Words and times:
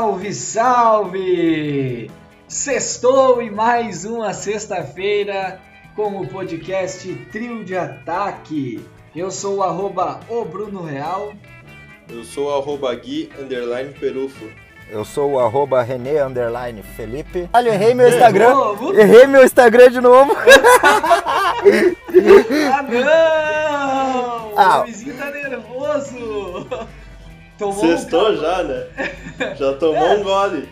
Salve, 0.00 0.32
salve! 0.32 2.10
Sextou 2.48 3.42
e 3.42 3.50
mais 3.50 4.06
uma 4.06 4.32
sexta-feira 4.32 5.60
com 5.94 6.22
o 6.22 6.26
podcast 6.26 7.14
Trio 7.30 7.62
de 7.62 7.76
Ataque. 7.76 8.82
Eu 9.14 9.30
sou 9.30 9.56
o 9.56 9.62
arroba 9.62 10.20
o 10.26 10.42
Bruno 10.42 10.82
Real. 10.82 11.34
Eu 12.08 12.24
sou 12.24 12.46
o 12.46 12.54
arroba 12.56 12.94
Gui 12.94 13.30
underline 13.38 13.92
Perufo. 13.92 14.46
Eu 14.88 15.04
sou 15.04 15.32
o 15.32 15.38
arroba 15.38 15.82
René 15.82 16.24
underline 16.24 16.82
Felipe. 16.82 17.50
Olha, 17.52 17.68
eu 17.68 17.74
errei 17.74 17.92
meu 17.92 18.08
Instagram. 18.08 18.54
Errei 18.94 19.26
meu 19.26 19.44
Instagram 19.44 19.90
de 19.90 20.00
novo. 20.00 20.32
ah 22.72 22.82
não! 22.82 24.52
Ah. 24.56 24.80
O 24.80 24.84
vizinho 24.86 25.14
tá 25.18 25.30
nervoso. 25.30 26.66
Tomou 27.60 27.74
Sextou 27.74 28.30
um 28.30 28.36
já, 28.36 28.62
né? 28.62 28.86
Já 29.58 29.74
tomou 29.74 29.94
é. 29.94 30.16
um 30.16 30.22
gole. 30.22 30.66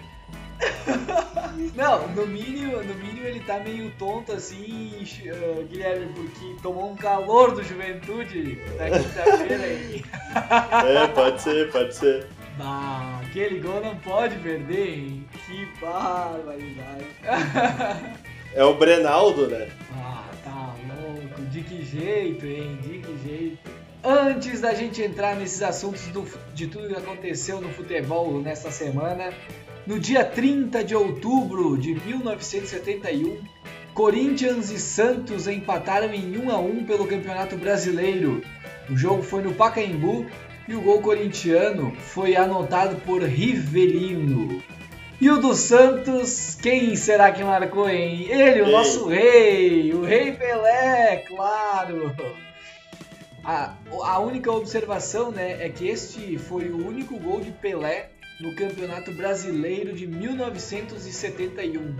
Não, 1.74 2.09
no 2.09 2.27
mínimo, 2.27 2.83
no 2.83 2.95
mínimo 2.95 3.27
ele 3.27 3.41
tá 3.41 3.59
meio 3.59 3.91
tonto 3.98 4.33
assim, 4.33 5.06
uh, 5.27 5.64
Guilherme, 5.64 6.06
porque 6.14 6.56
tomou 6.62 6.91
um 6.91 6.97
calor 6.97 7.55
do 7.55 7.62
juventude 7.62 8.59
na 8.78 8.87
quinta-feira 8.87 9.64
aí. 9.64 10.02
É, 10.87 11.06
pode 11.09 11.42
ser, 11.42 11.70
pode 11.70 11.95
ser. 11.95 12.27
Bah, 12.56 13.20
aquele 13.23 13.61
gol 13.61 13.83
não 13.83 13.95
pode 13.97 14.36
perder, 14.36 14.98
hein? 14.98 15.28
Que 15.47 15.69
barbaridade. 15.78 17.05
É 18.55 18.64
o 18.64 18.73
Brenaldo, 18.75 19.47
né? 19.47 19.69
Ah, 19.92 20.25
tá 20.42 20.75
louco. 20.89 21.42
De 21.50 21.61
que 21.61 21.84
jeito, 21.84 22.47
hein? 22.47 22.78
De 22.80 22.98
que 22.98 23.28
jeito. 23.28 23.78
Antes 24.11 24.62
da 24.62 24.73
gente 24.73 25.03
entrar 25.03 25.37
nesses 25.37 25.61
assuntos 25.61 26.01
do, 26.06 26.25
de 26.55 26.67
tudo 26.67 26.89
que 26.89 26.97
aconteceu 26.97 27.61
no 27.61 27.69
futebol 27.69 28.41
nesta 28.41 28.70
semana, 28.70 29.34
no 29.87 30.01
dia 30.01 30.25
30 30.25 30.83
de 30.83 30.95
outubro 30.95 31.77
de 31.77 31.95
1971, 32.06 33.39
Corinthians 33.92 34.70
e 34.70 34.79
Santos 34.79 35.47
empataram 35.47 36.11
em 36.14 36.39
1 36.39 36.51
a 36.51 36.59
1 36.59 36.86
pelo 36.86 37.06
Campeonato 37.06 37.59
Brasileiro. 37.59 38.41
O 38.89 38.97
jogo 38.97 39.23
foi 39.23 39.42
no 39.42 39.53
Pacaembu 39.53 40.25
e 40.67 40.75
o 40.75 40.81
gol 40.81 41.03
corintiano 41.03 41.95
foi 41.98 42.34
anotado 42.34 42.97
por 43.03 43.23
Rivelino. 43.23 44.62
E 45.20 45.29
o 45.29 45.36
do 45.36 45.55
Santos, 45.55 46.56
quem 46.62 46.97
será 46.97 47.31
que 47.31 47.45
marcou, 47.45 47.91
hein? 47.91 48.27
Ele, 48.31 48.62
o 48.62 48.70
nosso 48.70 49.06
rei, 49.06 49.92
o 49.92 50.01
Rei 50.01 50.33
Pelé, 50.33 51.25
claro! 51.29 52.14
A, 53.49 53.73
a 54.05 54.19
única 54.19 54.53
observação 54.53 55.31
né, 55.31 55.65
é 55.65 55.71
que 55.71 55.89
este 55.89 56.37
foi 56.37 56.69
o 56.69 56.87
único 56.87 57.19
gol 57.19 57.41
de 57.41 57.51
Pelé 57.51 58.11
no 58.39 58.55
Campeonato 58.55 59.11
Brasileiro 59.15 59.95
de 59.95 60.07
1971. 60.07 61.97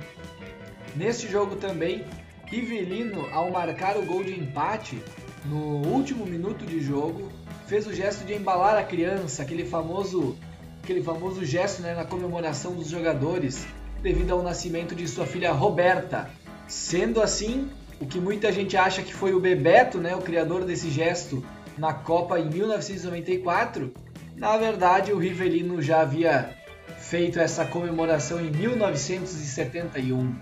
Neste 0.95 1.27
jogo 1.27 1.57
também, 1.57 2.05
Rivelino, 2.45 3.27
ao 3.33 3.51
marcar 3.51 3.97
o 3.97 4.05
gol 4.05 4.23
de 4.23 4.39
empate 4.39 5.03
no 5.47 5.87
último 5.87 6.27
minuto 6.27 6.67
de 6.67 6.83
jogo, 6.83 7.33
fez 7.67 7.87
o 7.87 7.95
gesto 7.95 8.27
de 8.27 8.35
embalar 8.35 8.77
a 8.77 8.85
criança, 8.85 9.43
aquele 9.43 9.65
famoso, 9.65 10.37
aquele 10.83 11.03
famoso 11.03 11.47
gesto 11.47 11.81
né, 11.81 11.95
na 11.95 12.05
comemoração 12.05 12.75
dos 12.75 12.91
jogadores, 12.91 13.67
devido 14.03 14.33
ao 14.33 14.43
nascimento 14.43 14.95
de 14.95 15.09
sua 15.09 15.25
filha 15.25 15.51
Roberta. 15.51 16.31
Sendo 16.67 17.23
assim, 17.23 17.71
o 18.01 18.07
que 18.07 18.21
muita 18.21 18.53
gente 18.53 18.77
acha 18.77 19.03
que 19.03 19.13
foi 19.13 19.35
o 19.35 19.41
Bebeto, 19.41 19.99
né, 19.99 20.15
o 20.15 20.21
criador 20.21 20.65
desse 20.65 20.91
gesto 20.91 21.45
na 21.77 21.93
Copa 21.93 22.39
em 22.39 22.49
1994, 22.49 23.93
na 24.37 24.57
verdade 24.57 25.13
o 25.13 25.19
Rivelino 25.19 25.81
já 25.83 26.01
havia 26.01 26.51
feito 26.99 27.39
essa 27.39 27.65
comemoração 27.65 28.41
em 28.41 28.51
1971. 28.51 30.35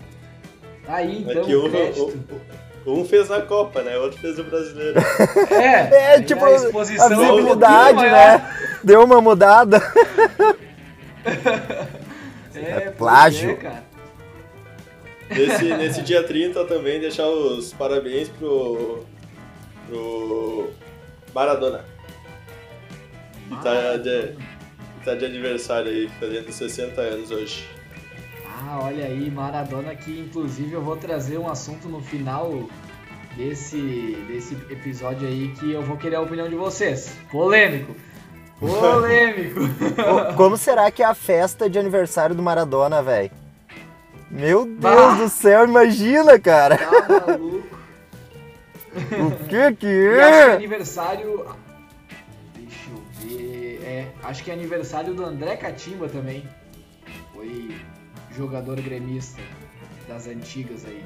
Aí 0.87 1.21
então. 1.21 1.41
É 1.41 1.45
que 1.45 1.55
um, 1.55 3.01
um, 3.01 3.05
fez 3.05 3.29
a 3.29 3.41
Copa, 3.41 3.81
né? 3.81 3.97
O 3.97 4.03
outro 4.03 4.19
fez 4.19 4.39
o 4.39 4.43
brasileiro. 4.43 4.99
É, 5.51 6.15
é 6.15 6.21
tipo 6.21 6.45
a, 6.45 6.51
exposição 6.51 7.05
a 7.05 7.09
visibilidade, 7.09 7.99
um 7.99 8.01
né? 8.01 8.55
Deu 8.83 9.03
uma 9.03 9.21
mudada. 9.21 9.81
é, 12.55 12.69
é 12.69 12.91
plágio. 12.91 13.51
É, 13.51 13.55
cara. 13.55 13.83
Nesse, 15.29 15.65
nesse 15.65 16.01
dia 16.01 16.23
30 16.23 16.65
também 16.65 16.99
deixar 16.99 17.27
os 17.27 17.73
parabéns 17.73 18.29
pro, 18.29 19.03
pro 19.87 20.69
Maradona. 21.33 21.85
Que 23.49 23.63
tá 23.63 23.97
de, 23.97 24.33
tá 25.03 25.15
de 25.15 25.25
aniversário 25.25 25.89
aí, 25.89 26.09
fazendo 26.19 26.51
60 26.51 27.01
anos 27.01 27.31
hoje. 27.31 27.67
Ah, 28.45 28.79
olha 28.81 29.05
aí, 29.05 29.29
Maradona 29.29 29.95
que 29.95 30.19
inclusive 30.19 30.73
eu 30.73 30.81
vou 30.81 30.97
trazer 30.97 31.37
um 31.37 31.49
assunto 31.49 31.87
no 31.87 32.01
final 32.01 32.67
desse, 33.35 34.17
desse 34.27 34.55
episódio 34.69 35.27
aí 35.27 35.53
que 35.59 35.71
eu 35.71 35.83
vou 35.83 35.95
querer 35.97 36.15
a 36.15 36.21
opinião 36.21 36.49
de 36.49 36.55
vocês. 36.55 37.15
Polêmico. 37.31 37.95
Polêmico. 38.59 39.59
Como 40.35 40.57
será 40.57 40.89
que 40.89 41.03
é 41.03 41.05
a 41.05 41.13
festa 41.13 41.69
de 41.69 41.77
aniversário 41.77 42.35
do 42.35 42.41
Maradona, 42.41 43.03
velho? 43.03 43.29
Meu 44.37 44.65
Deus 44.65 44.77
bah. 44.79 45.15
do 45.15 45.29
céu, 45.29 45.65
imagina, 45.65 46.39
cara. 46.39 46.77
Tá 46.77 47.27
maluco. 47.27 47.77
o 48.95 49.45
que 49.47 49.75
que 49.75 49.87
é? 49.87 50.15
E 50.15 50.19
acho 50.19 50.31
que 50.31 50.49
é 50.49 50.53
aniversário... 50.53 51.45
Deixa 52.55 52.89
eu 52.91 53.29
ver... 53.29 53.81
É, 53.83 54.07
acho 54.23 54.43
que 54.43 54.51
é 54.51 54.53
aniversário 54.53 55.13
do 55.13 55.25
André 55.25 55.55
Catimba 55.57 56.07
também. 56.07 56.47
Foi 57.33 57.75
jogador 58.35 58.79
gremista 58.79 59.41
das 60.07 60.27
antigas 60.27 60.85
aí. 60.85 61.03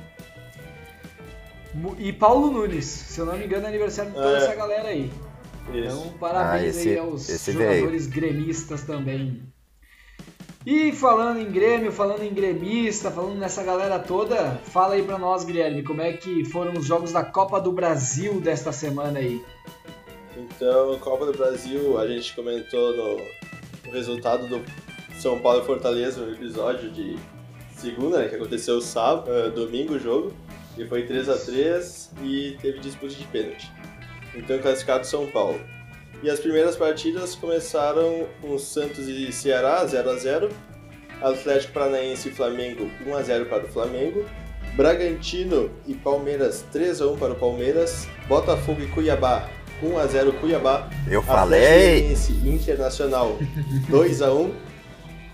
E 2.00 2.12
Paulo 2.12 2.52
Nunes, 2.52 2.86
se 2.86 3.18
eu 3.20 3.26
não 3.26 3.38
me 3.38 3.46
engano, 3.46 3.66
é 3.66 3.70
aniversário 3.70 4.12
de 4.12 4.18
toda 4.18 4.38
é. 4.38 4.44
essa 4.44 4.56
galera 4.56 4.90
aí. 4.90 5.12
Isso. 5.74 5.78
Então, 5.78 6.14
parabéns 6.20 6.64
ah, 6.64 6.80
esse, 6.80 6.90
aí 6.90 6.98
aos 6.98 7.28
jogadores 7.28 8.08
veio. 8.08 8.14
gremistas 8.14 8.84
também. 8.84 9.42
E 10.66 10.92
falando 10.92 11.40
em 11.40 11.52
Grêmio, 11.52 11.92
falando 11.92 12.22
em 12.22 12.32
gremista, 12.32 13.10
falando 13.10 13.36
nessa 13.36 13.64
galera 13.64 13.98
toda, 13.98 14.60
fala 14.66 14.94
aí 14.94 15.02
pra 15.02 15.18
nós, 15.18 15.44
Guilherme, 15.44 15.82
como 15.82 16.02
é 16.02 16.14
que 16.14 16.46
foram 16.46 16.74
os 16.74 16.86
jogos 16.86 17.12
da 17.12 17.24
Copa 17.24 17.60
do 17.60 17.72
Brasil 17.72 18.40
desta 18.40 18.72
semana 18.72 19.18
aí? 19.18 19.44
Então, 20.38 21.00
Copa 21.00 21.26
do 21.26 21.32
Brasil, 21.32 21.98
a 21.98 22.06
gente 22.06 22.36
comentou 22.36 22.96
no, 22.96 23.18
no 23.88 23.92
resultado 23.92 24.48
do 24.48 24.62
São 25.20 25.40
Paulo 25.40 25.64
e 25.64 25.66
Fortaleza, 25.66 26.24
no 26.24 26.32
episódio 26.32 26.92
de 26.92 27.18
segunda, 27.76 28.20
né, 28.20 28.30
que 28.30 28.36
aconteceu 28.36 28.80
sábado, 28.82 29.32
uh, 29.32 29.50
domingo 29.50 29.96
o 29.96 30.00
jogo, 30.00 30.32
e 30.78 30.86
foi 30.86 31.08
3 31.08 31.28
a 31.28 31.38
3 31.38 32.12
e 32.24 32.58
teve 32.62 32.80
disputa 32.80 33.16
de 33.16 33.26
pênalti. 33.26 33.72
Então, 34.36 34.60
classificado 34.60 35.08
São 35.08 35.26
Paulo. 35.26 35.60
E 36.24 36.30
as 36.30 36.40
primeiras 36.40 36.76
partidas 36.76 37.34
começaram 37.34 38.28
com 38.42 38.58
Santos 38.60 39.08
e 39.08 39.32
Ceará, 39.32 39.84
0 39.86 40.10
a 40.12 40.16
0 40.16 40.50
Atlético 41.22 41.74
Paranaense 41.74 42.30
e 42.30 42.32
Flamengo, 42.32 42.90
1 43.06 43.16
a 43.16 43.22
0 43.22 43.46
para 43.46 43.64
o 43.64 43.68
Flamengo. 43.68 44.26
Bragantino 44.76 45.70
e 45.88 45.94
Palmeiras, 45.94 46.64
3 46.72 47.02
a 47.02 47.08
1 47.08 47.18
para 47.18 47.34
o 47.34 47.36
Palmeiras. 47.36 48.08
Botafogo 48.28 48.82
e 48.82 48.88
Cuiabá, 48.88 49.50
1 49.82 49.98
a 49.98 50.06
0 50.06 50.34
Cuiabá. 50.34 50.90
Eu 51.10 51.24
falei! 51.24 52.16
Internacional, 52.46 53.38
2 53.90 54.22
a 54.22 54.32
1 54.32 54.54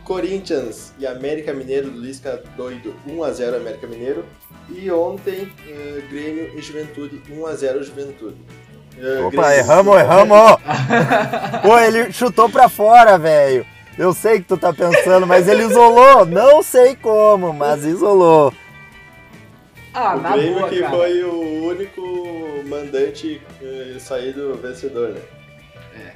Corinthians 0.05 0.93
e 0.97 1.05
América 1.05 1.53
Mineiro 1.53 1.91
do 1.91 1.99
Lisca 1.99 2.41
doido, 2.55 2.95
1 3.05 3.23
a 3.23 3.31
0 3.31 3.57
América 3.57 3.85
Mineiro. 3.87 4.23
E 4.69 4.89
ontem, 4.89 5.43
uh, 5.43 6.09
Grêmio 6.09 6.57
e 6.57 6.61
Juventude, 6.61 7.21
1 7.29 7.45
a 7.45 7.53
0 7.53 7.83
Juventude. 7.83 8.37
É, 8.99 9.19
Opa, 9.21 9.55
erramos, 9.55 9.95
erramos! 9.97 10.57
Pô, 11.61 11.77
ele 11.79 12.11
chutou 12.11 12.49
pra 12.49 12.67
fora, 12.67 13.17
velho. 13.17 13.65
Eu 13.97 14.13
sei 14.13 14.39
que 14.39 14.47
tu 14.47 14.57
tá 14.57 14.73
pensando, 14.73 15.25
mas 15.25 15.47
ele 15.47 15.63
isolou. 15.63 16.25
Não 16.25 16.61
sei 16.61 16.95
como, 16.95 17.51
mas 17.53 17.83
isolou. 17.83 18.53
Ah, 19.93 20.15
o 20.15 20.21
na 20.21 20.31
Grêmio 20.33 20.59
boa, 20.59 20.69
que 20.69 20.79
cara. 20.79 20.95
foi 20.95 21.23
o 21.23 21.65
único 21.65 22.01
mandante 22.67 23.41
eh, 23.59 23.95
saído 23.99 24.53
vencedor, 24.61 25.09
né? 25.09 25.21
É. 25.95 26.11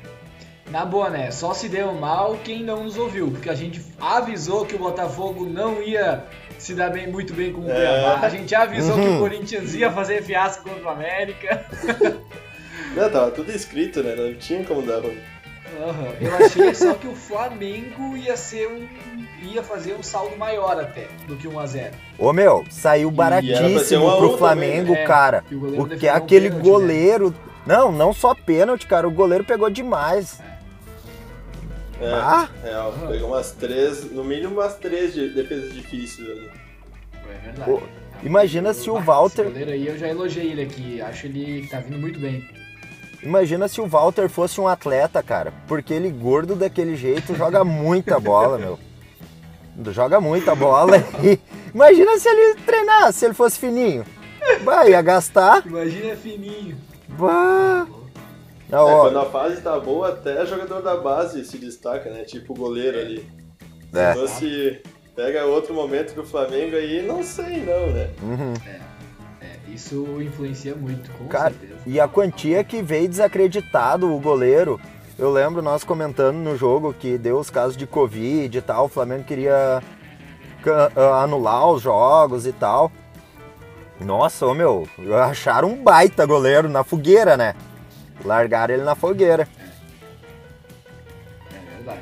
Na 0.69 0.85
boa, 0.85 1.09
né? 1.09 1.31
Só 1.31 1.53
se 1.53 1.67
deu 1.67 1.91
mal 1.93 2.37
quem 2.43 2.63
não 2.63 2.83
nos 2.83 2.95
ouviu, 2.97 3.31
porque 3.31 3.49
a 3.49 3.55
gente 3.55 3.83
avisou 3.99 4.65
que 4.65 4.75
o 4.75 4.79
Botafogo 4.79 5.45
não 5.45 5.81
ia 5.81 6.23
se 6.59 6.75
dar 6.75 6.91
bem, 6.91 7.07
muito 7.07 7.33
bem 7.33 7.51
com 7.51 7.61
o 7.61 7.71
é. 7.71 7.73
Cuiabá. 7.73 8.19
A 8.21 8.29
gente 8.29 8.53
avisou 8.53 8.95
uhum. 8.95 9.01
que 9.01 9.07
o 9.07 9.11
uhum. 9.13 9.19
Corinthians 9.19 9.73
ia 9.73 9.91
fazer 9.91 10.21
fiasco 10.21 10.69
contra 10.69 10.85
o 10.85 10.89
América. 10.89 11.65
Não, 12.95 13.09
tava 13.09 13.31
tudo 13.31 13.51
escrito, 13.51 14.01
né? 14.03 14.15
Não 14.15 14.33
tinha 14.35 14.63
como 14.63 14.81
dar 14.81 14.99
ruim. 14.99 15.17
Uhum. 15.79 16.13
Eu 16.27 16.35
achei 16.45 16.75
só 16.75 16.93
que 16.95 17.07
o 17.07 17.15
Flamengo 17.15 18.15
ia 18.17 18.35
ser 18.35 18.67
um. 18.67 18.85
ia 19.41 19.63
fazer 19.63 19.93
um 19.93 20.03
saldo 20.03 20.35
maior 20.37 20.79
até 20.79 21.07
do 21.27 21.35
que 21.37 21.47
1x0. 21.47 21.91
Ô 22.19 22.33
meu, 22.33 22.65
saiu 22.69 23.09
baratíssimo 23.09 24.17
pro 24.17 24.37
Flamengo, 24.37 24.87
também, 24.87 25.01
né? 25.01 25.07
cara. 25.07 25.43
É, 25.49 25.75
porque 25.75 26.07
aquele 26.07 26.47
um 26.47 26.49
pênalti, 26.51 26.65
né? 26.65 26.71
goleiro. 26.71 27.29
Né? 27.29 27.35
Não, 27.75 27.91
não 27.91 28.13
só 28.13 28.35
pênalti, 28.35 28.85
cara. 28.85 29.07
O 29.07 29.11
goleiro 29.11 29.43
pegou 29.45 29.69
demais. 29.69 30.39
É, 32.01 32.11
Ah, 32.13 32.49
real. 32.63 32.93
Pegou 33.09 33.29
umas 33.29 33.51
três, 33.51 34.11
no 34.11 34.23
mínimo 34.23 34.55
umas 34.55 34.75
três 34.75 35.13
de 35.13 35.29
defesas 35.29 35.73
difíceis 35.73 36.27
ali. 36.29 36.49
É 37.33 37.37
verdade. 37.45 37.71
Pô, 37.71 37.81
imagina 38.23 38.73
se 38.73 38.89
o 38.89 38.99
Walter- 38.99 39.43
Esse 39.43 39.51
goleiro 39.51 39.71
aí 39.71 39.87
eu 39.87 39.97
já 39.97 40.07
elogiei 40.09 40.51
ele 40.51 40.63
aqui. 40.63 41.01
Acho 41.01 41.27
ele 41.27 41.61
que 41.61 41.67
tá 41.69 41.79
vindo 41.79 41.97
muito 41.97 42.19
bem. 42.19 42.43
Imagina 43.23 43.67
se 43.67 43.79
o 43.81 43.87
Walter 43.87 44.29
fosse 44.29 44.59
um 44.59 44.67
atleta, 44.67 45.21
cara. 45.23 45.53
Porque 45.67 45.93
ele 45.93 46.09
gordo 46.09 46.55
daquele 46.55 46.95
jeito 46.95 47.35
joga 47.35 47.63
muita 47.63 48.19
bola, 48.19 48.57
meu. 48.57 48.79
Joga 49.91 50.19
muita 50.21 50.53
bola. 50.55 50.97
E 51.23 51.39
imagina 51.73 52.17
se 52.19 52.27
ele 52.27 52.55
treinasse, 52.65 53.19
se 53.19 53.25
ele 53.25 53.33
fosse 53.33 53.57
fininho. 53.59 54.05
Vai, 54.63 54.91
ia 54.91 55.01
gastar. 55.01 55.65
Imagina 55.65 56.15
fininho. 56.15 56.77
Bah. 57.09 57.87
Ah, 58.71 58.77
É, 58.77 58.79
ó, 58.79 59.01
quando 59.01 59.19
a 59.19 59.25
fase 59.25 59.61
tá 59.61 59.77
boa, 59.79 60.09
até 60.09 60.45
jogador 60.45 60.81
da 60.81 60.95
base 60.97 61.43
se 61.45 61.57
destaca, 61.57 62.09
né? 62.09 62.23
Tipo 62.23 62.53
o 62.53 62.55
goleiro 62.55 62.97
ali. 62.99 63.27
É. 63.93 64.13
Se 64.13 64.19
fosse. 64.19 64.81
Pega 65.15 65.45
outro 65.45 65.73
momento 65.73 66.15
do 66.15 66.23
Flamengo 66.25 66.75
aí, 66.77 67.05
não 67.05 67.21
sei 67.21 67.57
não, 67.65 67.87
né? 67.87 68.09
uhum. 68.23 68.53
É, 68.65 68.79
isso 69.73 70.21
influencia 70.21 70.75
muito, 70.75 71.11
com 71.11 71.27
Cara, 71.27 71.51
certeza. 71.51 71.81
e 71.85 71.99
a 71.99 72.07
quantia 72.07 72.63
que 72.63 72.81
veio 72.81 73.07
desacreditado 73.07 74.13
o 74.13 74.19
goleiro. 74.19 74.79
Eu 75.17 75.31
lembro 75.31 75.61
nós 75.61 75.83
comentando 75.83 76.37
no 76.37 76.57
jogo 76.57 76.93
que 76.93 77.17
deu 77.17 77.37
os 77.37 77.49
casos 77.49 77.77
de 77.77 77.85
Covid 77.85 78.57
e 78.57 78.61
tal, 78.61 78.85
o 78.85 78.89
Flamengo 78.89 79.23
queria 79.23 79.81
ah, 80.65 81.23
anular 81.23 81.69
os 81.69 81.81
jogos 81.81 82.45
e 82.47 82.51
tal. 82.53 82.91
Nossa, 83.99 84.47
ô 84.47 84.53
meu, 84.53 84.87
acharam 85.29 85.69
um 85.69 85.83
baita 85.83 86.25
goleiro 86.25 86.67
na 86.67 86.83
fogueira, 86.83 87.37
né? 87.37 87.53
Largaram 88.25 88.73
ele 88.73 88.83
na 88.83 88.95
fogueira. 88.95 89.47
É 91.53 91.75
verdade. 91.75 92.01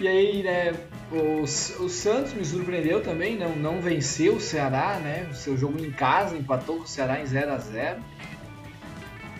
E 0.00 0.08
aí, 0.08 0.42
né, 0.42 0.72
o, 1.12 1.42
o 1.42 1.88
Santos 1.88 2.32
me 2.32 2.44
surpreendeu 2.44 3.02
também, 3.02 3.36
não, 3.36 3.54
não 3.54 3.80
venceu 3.80 4.36
o 4.36 4.40
Ceará, 4.40 4.98
né? 5.02 5.28
O 5.30 5.34
seu 5.34 5.56
jogo 5.56 5.78
em 5.82 5.90
casa, 5.90 6.36
empatou 6.36 6.78
com 6.78 6.82
o 6.84 6.86
Ceará 6.86 7.20
em 7.20 7.26
0 7.26 7.52
a 7.52 7.58
0 7.58 8.00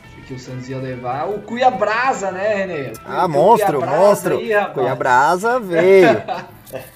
Achei 0.05 0.25
que 0.25 0.35
o 0.35 0.39
Santos 0.39 0.69
ia 0.69 0.79
levar. 0.79 1.29
O 1.29 1.41
Cuiabrasa, 1.41 2.31
né, 2.31 2.55
Renê? 2.55 2.93
Ah, 3.05 3.27
monstro, 3.27 3.79
Cuiabrasa 3.79 4.07
monstro. 4.07 4.39
aí, 4.39 4.53
rapaz. 4.53 4.75
Cuiabrasa 4.75 5.61
veio. 5.61 6.09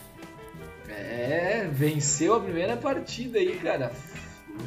É, 1.28 1.66
venceu 1.72 2.34
a 2.34 2.40
primeira 2.40 2.76
partida 2.76 3.38
aí, 3.38 3.56
cara. 3.56 3.90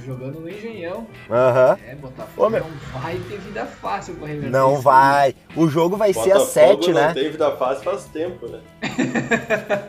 Jogando 0.05 0.39
no 0.39 0.49
Engenhão. 0.49 1.05
Aham. 1.29 1.77
É, 1.87 1.95
Botafogo 1.95 2.47
Ô, 2.47 2.49
meu. 2.49 2.63
não 2.63 3.01
vai 3.01 3.15
ter 3.17 3.37
vida 3.39 3.65
fácil 3.65 4.15
pra 4.15 4.27
reverter 4.27 4.49
Não 4.51 4.73
isso 4.73 4.81
vai. 4.81 5.35
O 5.55 5.67
jogo 5.67 5.95
vai 5.97 6.13
ser 6.13 6.31
às 6.31 6.47
Botafogo 6.47 6.83
7, 6.83 6.87
não 6.93 7.01
né? 7.01 7.13
tem 7.13 7.31
vida 7.31 7.55
fácil 7.57 7.83
faz 7.83 8.05
tempo, 8.05 8.47
né? 8.47 8.61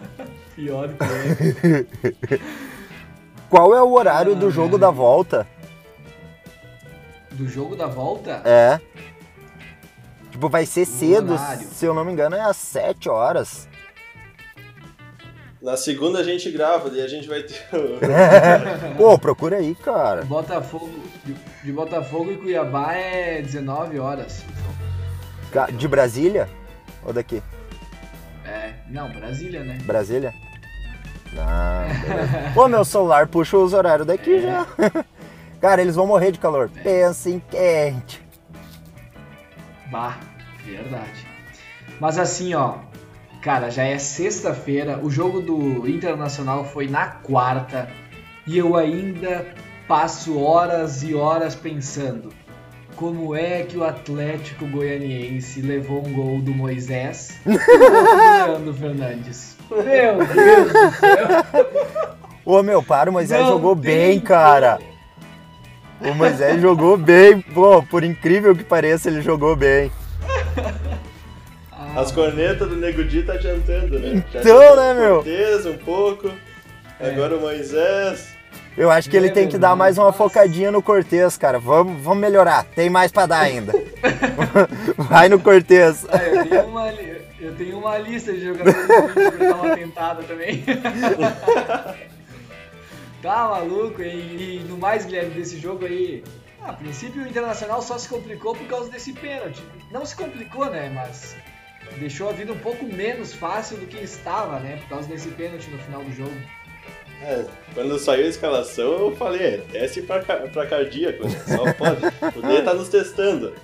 Pior 0.55 0.88
que 0.88 2.35
é. 2.35 2.38
Qual 3.49 3.75
é 3.75 3.82
o 3.82 3.93
horário 3.93 4.32
Ah, 4.32 4.37
do 4.37 4.50
jogo 4.50 4.69
velho. 4.70 4.79
da 4.81 4.91
volta? 4.91 5.47
Do 7.32 7.49
jogo 7.49 7.75
da 7.75 7.87
volta? 7.87 8.43
É. 8.44 8.81
Tipo, 10.31 10.49
vai 10.49 10.67
ser 10.67 10.85
cedo, 10.85 11.32
horário. 11.32 11.67
se 11.69 11.85
eu 11.87 11.94
não 11.94 12.05
me 12.05 12.12
engano, 12.12 12.37
é 12.37 12.41
às 12.43 12.56
7 12.56 13.08
horas. 13.08 13.69
Na 15.62 15.76
segunda 15.76 16.20
a 16.20 16.24
gente 16.24 16.50
grava, 16.50 16.88
daí 16.88 17.02
a 17.02 17.08
gente 17.08 17.28
vai 17.28 17.42
ter. 17.42 17.62
o- 17.76 18.00
Pô, 18.96 19.18
procura 19.18 19.56
aí, 19.58 19.74
cara. 19.74 20.22
Botafogo, 20.24 20.90
de, 21.24 21.34
de 21.64 21.72
Botafogo 21.72 22.32
e 22.32 22.36
Cuiabá 22.36 22.94
é 22.94 23.42
19 23.42 23.98
horas. 23.98 24.42
De 25.76 25.86
Brasília? 25.86 26.48
Ou 27.04 27.12
daqui? 27.12 27.42
É, 28.46 28.72
não, 28.88 29.10
Brasília, 29.10 29.62
né? 29.62 29.78
Brasília? 29.82 30.32
Ah. 31.38 31.86
Pô, 32.54 32.66
meu 32.66 32.84
celular 32.84 33.26
puxa 33.26 33.56
os 33.58 33.74
horários 33.74 34.06
daqui 34.06 34.40
já. 34.40 34.66
Cara, 35.60 35.82
eles 35.82 35.94
vão 35.94 36.06
morrer 36.06 36.32
de 36.32 36.38
calor. 36.38 36.70
Pensa 36.82 37.28
em 37.28 37.38
quente. 37.38 38.22
Bah, 39.90 40.18
verdade. 40.64 41.26
Mas 42.00 42.18
assim, 42.18 42.54
ó, 42.54 42.76
cara, 43.40 43.70
já 43.70 43.84
é 43.84 43.98
sexta-feira, 43.98 45.00
o 45.02 45.10
jogo 45.10 45.40
do 45.40 45.88
Internacional 45.88 46.64
foi 46.64 46.88
na 46.88 47.06
quarta 47.06 47.88
e 48.46 48.58
eu 48.58 48.76
ainda 48.76 49.46
passo 49.88 50.38
horas 50.38 51.02
e 51.02 51.14
horas 51.14 51.54
pensando 51.54 52.32
como 52.96 53.34
é 53.34 53.62
que 53.62 53.78
o 53.78 53.84
Atlético 53.84 54.66
Goianiense 54.66 55.62
levou 55.62 56.06
um 56.06 56.12
gol 56.12 56.40
do 56.40 56.52
Moisés 56.52 57.40
e 57.46 57.50
do 57.50 58.52
Leandro 58.52 58.75
Fernandes. 58.75 59.56
Meu 59.70 59.82
Deus 59.84 60.72
do 60.72 60.96
céu. 60.98 61.66
Ô, 62.44 62.62
meu, 62.62 62.82
para, 62.82 63.08
o 63.08 63.12
Moisés 63.12 63.40
Não 63.40 63.52
jogou 63.52 63.75
bem, 63.75 64.20
cara. 64.20 64.78
O 66.00 66.14
Moisés 66.14 66.60
jogou 66.60 66.96
bem. 66.96 67.40
Pô, 67.40 67.82
por 67.82 68.04
incrível 68.04 68.54
que 68.54 68.64
pareça, 68.64 69.08
ele 69.08 69.22
jogou 69.22 69.56
bem. 69.56 69.90
As 72.00 72.11
cornetas 72.11 72.67
do 72.67 72.76
Nego 72.76 73.05
Di 73.05 73.23
tá 73.23 73.35
adiantando, 73.35 73.99
né? 73.99 74.25
Então, 74.35 74.76
né, 74.76 74.94
meu? 74.94 75.17
Cortez 75.17 75.67
um 75.67 75.76
pouco. 75.76 76.31
É. 76.99 77.11
Agora 77.11 77.37
o 77.37 77.41
Moisés. 77.41 78.31
Eu 78.75 78.91
acho 78.91 79.11
que 79.11 79.17
ele 79.17 79.26
É 79.26 79.31
tem 79.31 79.47
que 79.47 79.58
dar 79.58 79.76
mais 79.76 79.99
uma 79.99 80.11
focadinha 80.11 80.70
no 80.70 80.82
Cortez, 80.82 81.37
cara. 81.37 81.58
Vamos, 81.58 82.02
vamos 82.02 82.19
melhorar. 82.19 82.64
Tem 82.64 82.88
mais 82.88 83.12
pra 83.12 83.26
dar 83.26 83.41
ainda. 83.41 83.75
Vai 84.97 85.29
no 85.29 85.38
Cortez. 85.38 86.06
Ah, 86.08 86.25
eu, 86.25 86.47
tenho 86.47 86.67
uma, 86.67 86.93
eu 87.38 87.55
tenho 87.56 87.79
uma 87.79 87.99
lista 87.99 88.32
de 88.32 88.47
jogadores 88.47 88.81
que 88.81 89.37
pra 89.37 89.49
dar 89.49 89.56
uma 89.56 89.76
tentada 89.76 90.23
também. 90.23 90.64
tá 93.20 93.49
maluco? 93.49 94.00
E, 94.00 94.06
e 94.06 94.64
no 94.67 94.79
mais, 94.79 95.05
Guilherme, 95.05 95.35
desse 95.35 95.58
jogo 95.58 95.85
aí, 95.85 96.25
a 96.62 96.73
princípio 96.73 97.23
o 97.23 97.29
Internacional 97.29 97.82
só 97.82 97.99
se 97.99 98.08
complicou 98.08 98.55
por 98.55 98.67
causa 98.67 98.91
desse 98.91 99.12
pênalti. 99.12 99.62
Não 99.91 100.06
se 100.06 100.17
complicou, 100.17 100.70
né? 100.70 100.91
Mas 100.94 101.37
deixou 101.98 102.28
a 102.28 102.32
vida 102.32 102.52
um 102.52 102.58
pouco 102.58 102.84
menos 102.84 103.32
fácil 103.32 103.76
do 103.78 103.87
que 103.87 104.02
estava, 104.02 104.59
né? 104.61 104.76
Por 104.82 104.88
causa 104.88 105.09
desse 105.09 105.28
pênalti 105.30 105.68
no 105.70 105.78
final 105.78 106.02
do 106.04 106.12
jogo. 106.12 106.35
É, 107.23 107.44
quando 107.75 107.99
saiu 107.99 108.25
a 108.25 108.28
escalação, 108.28 108.92
eu 108.99 109.16
falei, 109.16 109.42
é, 109.42 109.56
desce 109.70 110.00
pra, 110.02 110.20
pra 110.20 110.66
cardíaco, 110.66 111.28
né? 111.28 111.42
Só 111.47 111.73
pode. 111.75 112.00
O 112.38 112.42
D 112.42 112.62
tá 112.62 112.73
nos 112.73 112.88
testando. 112.88 113.54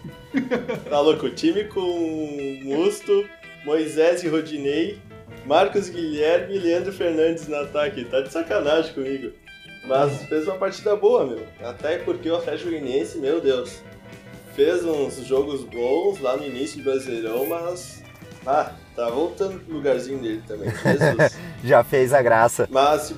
Tá 0.90 1.00
louco, 1.00 1.26
o 1.26 1.30
time 1.30 1.64
com 1.64 2.60
Musto, 2.62 3.26
Moisés 3.64 4.22
e 4.22 4.28
Rodinei, 4.28 4.98
Marcos 5.46 5.88
Guilherme 5.88 6.56
e 6.56 6.58
Leandro 6.58 6.92
Fernandes 6.92 7.48
no 7.48 7.56
ataque. 7.56 8.04
Tá 8.04 8.20
de 8.20 8.30
sacanagem 8.30 8.92
comigo. 8.92 9.32
Mas 9.86 10.24
fez 10.24 10.44
uma 10.46 10.56
partida 10.56 10.94
boa, 10.96 11.24
meu. 11.24 11.46
Até 11.60 11.98
porque 11.98 12.28
o 12.28 12.36
Atlético 12.36 12.70
Goianiense, 12.70 13.18
meu 13.18 13.40
Deus, 13.40 13.80
fez 14.54 14.84
uns 14.84 15.24
jogos 15.24 15.62
bons 15.62 16.18
lá 16.20 16.36
no 16.36 16.44
início 16.44 16.78
do 16.78 16.84
Brasileirão, 16.84 17.46
mas... 17.46 18.02
Ah, 18.46 18.72
tá 18.94 19.10
voltando 19.10 19.58
pro 19.60 19.74
lugarzinho 19.74 20.18
dele 20.20 20.42
também. 20.46 20.70
Jesus. 20.70 21.36
Já 21.64 21.82
fez 21.82 22.12
a 22.14 22.22
graça. 22.22 22.68
Mas 22.70 23.02
se. 23.02 23.16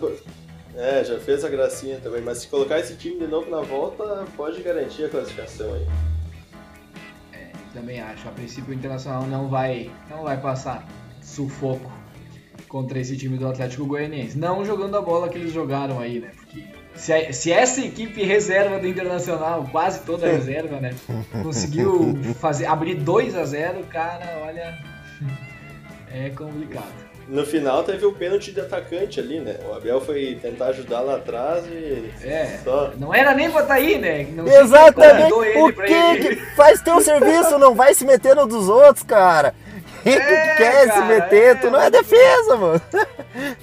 É, 0.75 1.03
já 1.03 1.19
fez 1.19 1.45
a 1.45 1.49
gracinha 1.49 1.99
também, 2.01 2.23
mas 2.23 2.39
se 2.39 2.47
colocar 2.47 2.79
esse 2.79 2.95
time 2.95 3.19
de 3.19 3.27
novo 3.27 3.51
na 3.51 3.61
volta, 3.61 4.25
pode 4.37 4.63
garantir 4.63 5.05
a 5.07 5.09
classificação 5.09 5.75
aí. 5.75 5.85
É, 7.33 7.51
também 7.75 8.01
acho. 8.01 8.29
A 8.29 8.31
princípio 8.31 8.71
o 8.71 8.75
Internacional 8.75 9.25
não 9.27 9.49
vai, 9.49 9.91
não 10.09 10.23
vai 10.23 10.41
passar 10.41 10.87
sufoco 11.21 11.91
contra 12.69 12.99
esse 13.01 13.17
time 13.17 13.37
do 13.37 13.49
Atlético 13.49 13.87
Goianiense. 13.87 14.39
Não 14.39 14.65
jogando 14.65 14.97
a 14.97 15.01
bola 15.03 15.29
que 15.29 15.37
eles 15.37 15.53
jogaram 15.53 15.99
aí, 15.99 16.21
né? 16.21 16.31
Porque 16.37 16.65
se, 16.95 17.13
a- 17.13 17.33
se 17.33 17.51
essa 17.51 17.81
equipe 17.81 18.23
reserva 18.23 18.79
do 18.79 18.87
Internacional, 18.87 19.67
quase 19.73 20.01
toda 20.03 20.29
reserva, 20.31 20.79
né? 20.79 20.95
Conseguiu 21.43 22.17
fazer, 22.39 22.67
abrir 22.67 22.95
2 22.95 23.35
a 23.35 23.45
0 23.45 23.83
cara, 23.91 24.43
olha. 24.47 24.79
É 26.13 26.31
complicado. 26.31 27.09
No 27.29 27.45
final 27.45 27.85
teve 27.85 28.07
o 28.07 28.13
pênalti 28.13 28.53
de 28.53 28.61
atacante 28.63 29.21
ali, 29.21 29.39
né? 29.39 29.57
O 29.69 29.75
Abel 29.75 30.01
foi 30.01 30.39
tentar 30.41 30.69
ajudar 30.69 31.01
lá 31.01 31.17
atrás 31.17 31.67
e. 31.67 32.11
É. 32.25 32.59
Só. 32.65 32.93
Não 32.97 33.13
era 33.15 33.35
nem 33.35 33.51
pra 33.51 33.63
tá 33.65 33.75
aí, 33.75 33.99
né? 33.99 34.27
Não 34.33 34.47
Exatamente. 34.47 35.33
O 35.35 35.73
que 35.73 35.93
ele. 35.93 36.37
que 36.37 36.57
faz 36.57 36.81
teu 36.81 36.99
serviço? 37.03 37.59
Não 37.59 37.75
vai 37.75 37.93
se 37.93 38.07
meter 38.07 38.35
no 38.35 38.47
dos 38.47 38.69
outros, 38.71 39.05
cara. 39.05 39.55
Quem 40.03 40.15
que 40.15 40.19
É, 40.23 40.55
quer 40.57 40.83
se 40.85 40.89
cara, 40.89 41.05
meter? 41.05 41.45
é, 41.45 41.55
tu 41.57 41.71
não 41.71 41.81
é 41.81 41.91
defesa, 41.91 42.57
mano. 42.57 42.81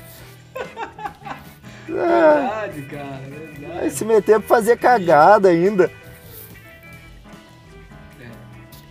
Verdade, 1.88 2.82
cara, 2.84 3.20
verdade. 3.30 3.80
Vai 3.80 3.90
se 3.90 4.06
meter 4.06 4.40
pra 4.40 4.48
fazer 4.48 4.78
cagada 4.78 5.50
ainda. 5.50 5.92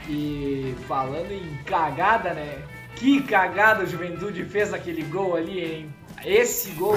E 0.08 0.74
falando 0.86 1.30
em 1.32 1.56
cagada, 1.64 2.34
né? 2.34 2.58
Que 2.96 3.22
cagada 3.22 3.84
o 3.84 3.86
Juventude 3.86 4.44
fez 4.44 4.72
aquele 4.72 5.02
gol 5.02 5.34
ali, 5.36 5.60
hein? 5.64 5.94
Esse 6.24 6.70
gol 6.72 6.94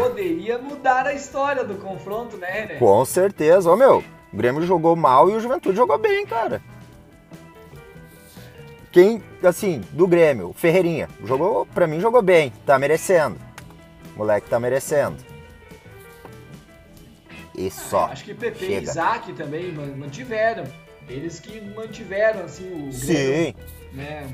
poderia 0.00 0.58
mudar 0.58 1.06
a 1.06 1.14
história 1.14 1.64
do 1.64 1.76
confronto, 1.76 2.36
né, 2.36 2.66
né? 2.66 2.74
Com 2.76 3.04
certeza. 3.04 3.70
Ô, 3.70 3.76
meu, 3.76 4.04
o 4.32 4.36
Grêmio 4.36 4.62
jogou 4.62 4.94
mal 4.94 5.30
e 5.30 5.34
o 5.34 5.40
Juventude 5.40 5.76
jogou 5.76 5.98
bem, 5.98 6.26
cara. 6.26 6.60
quem, 8.92 9.20
assim, 9.42 9.80
do 9.92 10.06
Grêmio, 10.06 10.52
Ferreirinha, 10.52 11.08
jogou, 11.24 11.66
pra 11.66 11.86
mim 11.86 11.98
jogou 12.00 12.22
bem, 12.22 12.52
tá 12.64 12.78
merecendo. 12.78 13.36
O 14.14 14.18
moleque 14.18 14.48
tá 14.48 14.60
merecendo. 14.60 15.16
E 17.56 17.70
só. 17.70 18.06
Acho 18.06 18.24
que 18.24 18.34
PP 18.34 18.64
e 18.64 18.68
Chega. 18.68 18.82
Isaac 18.82 19.32
também 19.32 19.72
man- 19.72 19.96
mantiveram. 19.96 20.64
Eles 21.08 21.38
que 21.40 21.60
mantiveram, 21.60 22.44
assim, 22.44 22.88
o 22.88 22.92
Sim. 22.92 23.54
né? 23.92 24.26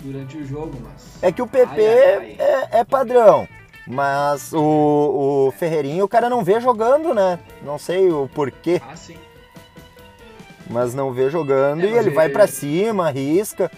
Durante 0.00 0.36
o 0.36 0.46
jogo, 0.46 0.78
mas. 0.82 1.22
É 1.22 1.32
que 1.32 1.42
o 1.42 1.46
PP 1.46 1.68
Ai, 1.68 1.86
ai, 1.86 2.16
ai. 2.16 2.36
É, 2.72 2.78
é 2.80 2.84
padrão. 2.84 3.48
Mas 3.88 4.52
o, 4.52 5.46
o 5.48 5.52
Ferreirinha 5.52 6.04
o 6.04 6.08
cara 6.08 6.28
não 6.28 6.42
vê 6.42 6.60
jogando, 6.60 7.14
né? 7.14 7.38
Não 7.62 7.78
sei 7.78 8.10
o 8.10 8.28
porquê, 8.28 8.80
Ah, 8.84 8.96
sim. 8.96 9.16
mas 10.68 10.92
não 10.92 11.12
vê 11.12 11.30
jogando 11.30 11.82
É, 11.84 11.86
e 11.90 11.96
ele 11.96 12.10
vai 12.10 12.28
pra 12.28 12.48
cima, 12.48 13.06
arrisca. 13.06 13.70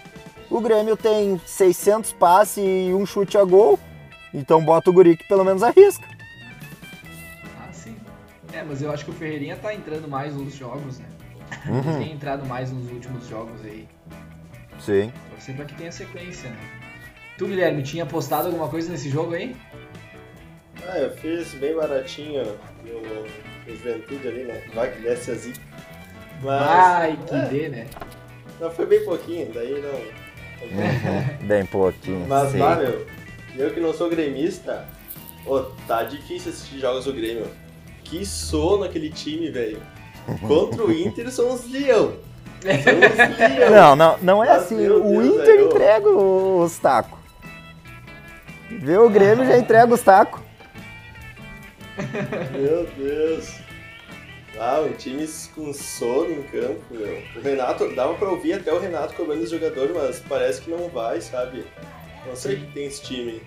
O 0.50 0.60
Grêmio 0.62 0.96
tem 0.96 1.38
600 1.44 2.12
passes 2.14 2.56
e 2.64 2.92
um 2.94 3.04
chute 3.04 3.36
a 3.36 3.44
gol. 3.44 3.78
Então 4.32 4.64
bota 4.64 4.88
o 4.88 4.92
guri 4.94 5.14
que 5.14 5.28
pelo 5.28 5.44
menos 5.44 5.62
arrisca. 5.62 6.06
Ah, 7.60 7.68
sim. 7.70 7.94
É, 8.54 8.62
mas 8.62 8.80
eu 8.80 8.90
acho 8.90 9.04
que 9.04 9.10
o 9.10 9.14
Ferreirinha 9.14 9.56
tá 9.56 9.74
entrando 9.74 10.08
mais 10.08 10.34
nos 10.34 10.54
jogos, 10.54 10.98
né? 10.98 11.04
Uhum. 11.66 11.98
Tem 11.98 12.12
entrado 12.12 12.46
mais 12.46 12.70
nos 12.70 12.90
últimos 12.90 13.26
jogos 13.28 13.64
aí. 13.64 13.88
Sim. 14.80 15.12
Torcer 15.30 15.56
pra 15.56 15.64
que 15.64 15.74
tenha 15.74 15.92
sequência, 15.92 16.50
né? 16.50 16.58
Tu, 17.36 17.46
Guilherme, 17.46 17.82
tinha 17.82 18.04
postado 18.04 18.46
alguma 18.48 18.68
coisa 18.68 18.90
nesse 18.90 19.08
jogo 19.08 19.34
aí? 19.34 19.54
Ah, 20.86 20.98
eu 20.98 21.10
fiz 21.16 21.54
bem 21.54 21.74
baratinho 21.74 22.44
no, 22.44 23.00
no 23.00 23.76
Juventude 23.76 24.26
ali, 24.26 24.44
né? 24.44 24.62
Vai 24.74 24.90
que 24.92 25.02
desce 25.02 25.30
a 25.30 25.34
zica. 25.34 25.60
Mas. 26.42 26.62
Ai, 26.62 27.18
que 27.26 27.34
é, 27.34 27.44
dê, 27.46 27.68
né? 27.68 27.86
Não, 28.60 28.70
foi 28.70 28.86
bem 28.86 29.04
pouquinho, 29.04 29.52
daí 29.52 29.80
não. 29.80 30.18
Uhum. 30.60 31.46
Bem 31.46 31.66
pouquinho. 31.66 32.26
Mas 32.26 32.52
sim. 32.52 32.58
lá, 32.58 32.76
meu, 32.76 33.06
eu 33.56 33.72
que 33.72 33.80
não 33.80 33.92
sou 33.92 34.08
gremista, 34.08 34.86
ô, 35.46 35.60
tá 35.86 36.02
difícil 36.02 36.50
assistir 36.50 36.80
jogos 36.80 37.04
do 37.04 37.12
Grêmio. 37.12 37.46
Que 38.02 38.24
sono 38.24 38.84
aquele 38.84 39.10
time, 39.10 39.50
velho. 39.50 39.80
Contra 40.46 40.84
o 40.84 40.92
Inter 40.92 41.30
são 41.30 41.52
os 41.52 41.70
leão. 41.70 42.14
São 42.62 42.98
os 42.98 43.38
leão. 43.38 43.70
Não, 43.70 43.96
não, 43.96 44.18
não 44.20 44.44
é 44.44 44.48
Mas, 44.48 44.64
assim. 44.64 44.88
O 44.88 45.00
Deus, 45.00 45.26
Inter 45.26 45.60
entrega 45.60 46.08
os 46.08 46.78
tacos. 46.78 47.18
Vê 48.70 48.98
o 48.98 49.08
Grêmio 49.08 49.46
já 49.46 49.56
entrega 49.56 49.92
os 49.92 50.02
tacos. 50.02 50.40
Meu 52.52 52.86
Deus. 52.96 53.58
Ah, 54.60 54.80
um 54.80 54.92
time 54.92 55.26
com 55.54 55.72
sono 55.72 56.32
em 56.32 56.42
campo, 56.42 56.82
meu. 56.90 57.22
O 57.36 57.40
Renato, 57.40 57.94
dava 57.94 58.14
pra 58.14 58.28
ouvir 58.28 58.54
até 58.54 58.72
o 58.72 58.80
Renato 58.80 59.14
cobrando 59.14 59.42
os 59.42 59.50
jogadores, 59.50 59.94
mas 59.94 60.20
parece 60.28 60.60
que 60.60 60.70
não 60.70 60.88
vai, 60.88 61.20
sabe? 61.20 61.64
Não 62.26 62.34
sei 62.34 62.56
o 62.56 62.60
que 62.60 62.72
tem 62.72 62.86
esse 62.86 63.02
time. 63.02 63.40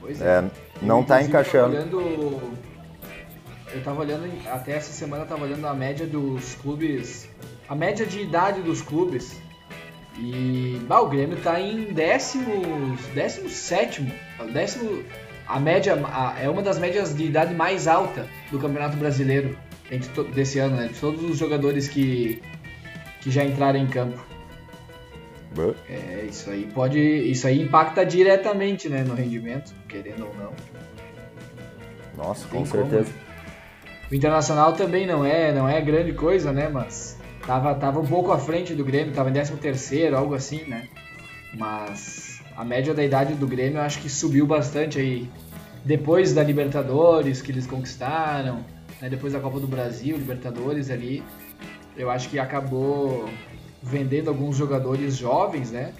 Pois 0.00 0.20
É, 0.20 0.44
não 0.82 1.04
tá 1.04 1.22
encaixando. 1.22 1.76
Olhando, 1.76 2.40
eu 3.74 3.82
tava 3.82 4.00
olhando, 4.00 4.28
até 4.48 4.72
essa 4.72 4.92
semana 4.92 5.24
eu 5.24 5.28
tava 5.28 5.44
olhando 5.44 5.66
a 5.66 5.74
média 5.74 6.06
dos 6.06 6.54
clubes, 6.56 7.28
a 7.68 7.74
média 7.74 8.04
de 8.06 8.20
idade 8.20 8.60
dos 8.62 8.80
clubes. 8.82 9.36
E 10.18 10.80
bah, 10.88 11.00
o 11.00 11.08
Grêmio 11.08 11.36
tá 11.38 11.60
em 11.60 11.92
décimo, 11.92 12.96
décimo 13.14 13.48
sétimo, 13.48 14.10
décimo, 14.52 15.04
a 15.46 15.60
média 15.60 15.94
a- 16.12 16.34
é 16.40 16.48
uma 16.48 16.60
das 16.62 16.78
médias 16.78 17.14
de 17.16 17.24
idade 17.24 17.54
mais 17.54 17.86
alta 17.86 18.26
do 18.50 18.58
Campeonato 18.58 18.96
Brasileiro 18.96 19.56
desse 20.34 20.58
ano, 20.58 20.76
né? 20.76 20.88
De 20.88 20.98
todos 20.98 21.22
os 21.22 21.36
jogadores 21.38 21.88
que 21.88 22.42
que 23.20 23.30
já 23.30 23.44
entraram 23.44 23.78
em 23.78 23.86
campo. 23.86 24.24
É, 25.88 26.24
isso 26.28 26.50
aí 26.50 26.68
pode, 26.72 26.98
isso 27.00 27.46
aí 27.48 27.62
impacta 27.62 28.04
diretamente, 28.06 28.88
né, 28.88 29.02
no 29.02 29.14
rendimento, 29.14 29.74
querendo 29.88 30.26
ou 30.26 30.34
não. 30.36 30.52
Nossa, 32.16 32.46
Tem 32.48 32.64
com 32.64 32.68
como, 32.70 32.88
certeza. 32.90 33.10
né? 33.10 33.27
O 34.10 34.14
Internacional 34.14 34.72
também 34.72 35.06
não 35.06 35.24
é, 35.24 35.52
não 35.52 35.68
é 35.68 35.80
grande 35.80 36.12
coisa, 36.12 36.52
né? 36.52 36.68
Mas 36.68 37.18
tava, 37.46 37.74
tava 37.74 38.00
um 38.00 38.06
pouco 38.06 38.32
à 38.32 38.38
frente 38.38 38.74
do 38.74 38.84
Grêmio, 38.84 39.12
tava 39.12 39.28
em 39.30 39.32
13 39.34 39.56
terceiro, 39.56 40.16
algo 40.16 40.34
assim, 40.34 40.64
né? 40.64 40.88
Mas 41.54 42.40
a 42.56 42.64
média 42.64 42.94
da 42.94 43.04
idade 43.04 43.34
do 43.34 43.46
Grêmio 43.46 43.78
eu 43.78 43.82
acho 43.82 44.00
que 44.00 44.08
subiu 44.08 44.46
bastante 44.46 44.98
aí. 44.98 45.28
Depois 45.84 46.32
da 46.34 46.42
Libertadores 46.42 47.40
que 47.42 47.52
eles 47.52 47.66
conquistaram, 47.66 48.64
né? 49.00 49.08
depois 49.08 49.32
da 49.32 49.40
Copa 49.40 49.60
do 49.60 49.66
Brasil, 49.66 50.16
Libertadores 50.16 50.90
ali, 50.90 51.22
eu 51.96 52.10
acho 52.10 52.28
que 52.28 52.38
acabou 52.38 53.28
vendendo 53.82 54.28
alguns 54.28 54.56
jogadores 54.56 55.16
jovens, 55.16 55.70
né? 55.70 55.92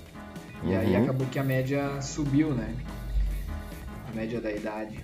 E 0.65 0.75
aí 0.75 0.97
Uhum. 0.97 1.03
acabou 1.05 1.27
que 1.29 1.39
a 1.39 1.45
média 1.45 2.01
subiu, 2.01 2.51
né? 2.51 2.75
A 4.11 4.17
média 4.17 4.41
da 4.41 4.51
idade. 4.51 4.99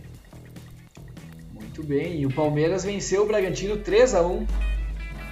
Muito 1.76 1.88
bem, 1.88 2.20
e 2.20 2.24
o 2.24 2.32
Palmeiras 2.32 2.84
venceu 2.84 3.24
o 3.24 3.26
Bragantino 3.26 3.76
3 3.76 4.14
a 4.14 4.22
1 4.22 4.46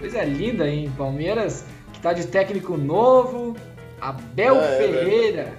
Coisa 0.00 0.24
linda, 0.24 0.66
hein? 0.66 0.92
Palmeiras 0.98 1.64
que 1.92 2.00
tá 2.00 2.12
de 2.12 2.26
técnico 2.26 2.76
novo, 2.76 3.56
Abel 4.00 4.58
Ah, 4.58 4.64
é 4.64 4.76
Ferreira. 4.76 5.52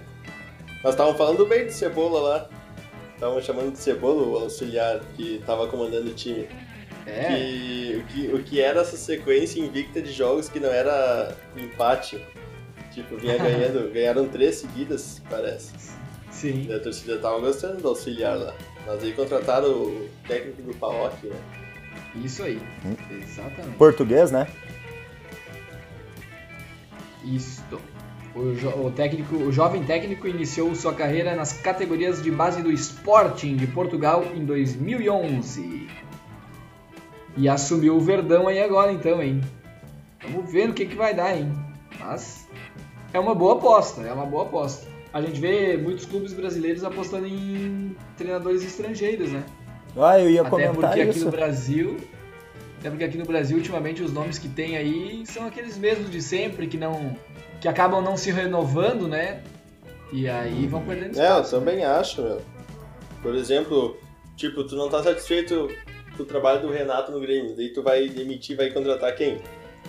Nós 0.84 0.94
estavam 0.94 1.16
falando 1.16 1.46
bem 1.46 1.68
de 1.68 1.74
Cebola 1.74 2.20
lá. 2.20 2.50
Estavam 3.14 3.42
chamando 3.42 3.72
de 3.72 3.80
Cebola 3.80 4.24
o 4.24 4.36
auxiliar 4.40 5.00
que 5.16 5.42
tava 5.46 5.68
comandando 5.68 6.10
o 6.10 6.14
time. 6.14 6.50
É, 7.06 7.28
Que, 7.28 7.96
o, 7.96 8.04
que, 8.08 8.28
o 8.36 8.44
que 8.44 8.60
era 8.60 8.82
essa 8.82 8.98
sequência 8.98 9.62
invicta 9.62 10.02
de 10.02 10.12
jogos 10.12 10.50
que 10.50 10.60
não 10.60 10.68
era 10.70 11.34
empate. 11.56 12.22
Tipo, 12.92 13.16
vinha 13.16 13.38
ganhando, 13.40 13.90
ganharam 13.94 14.28
três 14.28 14.56
seguidas, 14.56 15.22
parece. 15.30 15.72
sim. 16.30 16.68
E 16.68 16.74
a 16.74 16.80
torcida 16.82 17.18
tava 17.20 17.40
gostando 17.40 17.82
do 17.82 17.88
auxiliar 17.88 18.38
lá. 18.38 18.54
Mas 18.86 19.04
aí 19.04 19.14
contrataram 19.14 19.70
o 19.70 20.10
técnico 20.28 20.62
do 20.62 20.74
Paok, 20.76 21.28
né? 21.28 21.36
Isso 22.16 22.44
aí. 22.44 22.60
Hum. 22.86 22.96
Exatamente. 23.22 23.78
Português, 23.78 24.32
né? 24.32 24.48
Isto. 27.24 27.80
O, 28.36 28.54
jo- 28.56 28.86
o 28.88 28.92
técnico, 28.92 29.36
o 29.36 29.52
jovem 29.52 29.84
técnico 29.84 30.28
iniciou 30.28 30.74
sua 30.76 30.94
carreira 30.94 31.36
nas 31.36 31.54
categorias 31.54 32.22
de 32.22 32.32
base 32.32 32.62
do 32.64 32.72
Sporting 32.72 33.56
de 33.56 33.68
Portugal 33.68 34.24
em 34.36 34.44
2011. 34.44 35.88
E 37.38 37.48
assumiu 37.48 37.96
o 37.96 38.00
Verdão 38.02 38.48
aí 38.48 38.62
agora 38.62 38.92
então, 38.92 39.22
hein? 39.22 39.42
Vamos 40.24 40.52
ver 40.52 40.68
no 40.68 40.74
que, 40.74 40.86
que 40.86 40.96
vai 40.96 41.14
dar, 41.14 41.36
hein? 41.38 41.52
Mas 42.00 42.48
é 43.14 43.20
uma 43.20 43.36
boa 43.36 43.54
aposta, 43.54 44.02
é 44.02 44.12
uma 44.12 44.26
boa 44.26 44.44
aposta. 44.44 44.88
A 45.14 45.22
gente 45.22 45.40
vê 45.40 45.78
muitos 45.78 46.06
clubes 46.06 46.34
brasileiros 46.34 46.84
apostando 46.84 47.28
em 47.28 47.96
treinadores 48.18 48.64
estrangeiros, 48.64 49.32
né? 49.32 49.44
Ah, 49.96 50.20
eu 50.20 50.30
ia 50.30 50.42
Até 50.42 50.50
comentar 50.50 50.74
porque 50.74 51.02
aqui 51.02 51.10
isso. 51.18 51.26
no 51.26 51.32
Brasil. 51.32 51.98
Até 52.80 52.90
porque 52.90 53.04
aqui 53.04 53.18
no 53.18 53.26
Brasil, 53.26 53.58
ultimamente, 53.58 54.02
os 54.02 54.12
nomes 54.12 54.38
que 54.40 54.50
tem 54.50 54.76
aí 54.76 55.24
são 55.28 55.46
aqueles 55.46 55.78
mesmos 55.78 56.10
de 56.10 56.22
sempre, 56.22 56.68
que 56.68 56.78
não. 56.78 57.16
que 57.62 57.68
acabam 57.68 58.02
não 58.04 58.18
se 58.18 58.32
renovando, 58.32 59.08
né? 59.08 59.42
E 60.12 60.28
aí 60.28 60.66
vão 60.68 60.82
perdendo 60.82 61.18
É, 61.20 61.22
eu 61.30 61.42
espaço. 61.42 61.60
né? 61.60 61.60
também 61.66 61.86
acho, 61.86 62.22
meu. 62.22 62.42
Por 63.22 63.36
exemplo, 63.36 63.98
tipo, 64.36 64.64
tu 64.64 64.76
não 64.76 64.90
tá 64.90 65.02
satisfeito 65.04 65.70
com 66.18 66.24
o 66.24 66.26
trabalho 66.26 66.62
do 66.62 66.72
Renato 66.72 67.12
no 67.12 67.20
Grêmio, 67.20 67.56
daí 67.56 67.70
tu 67.70 67.82
vai 67.82 68.10
demitir, 68.10 68.58
vai 68.58 68.70
contratar 68.72 69.16
quem? 69.16 69.40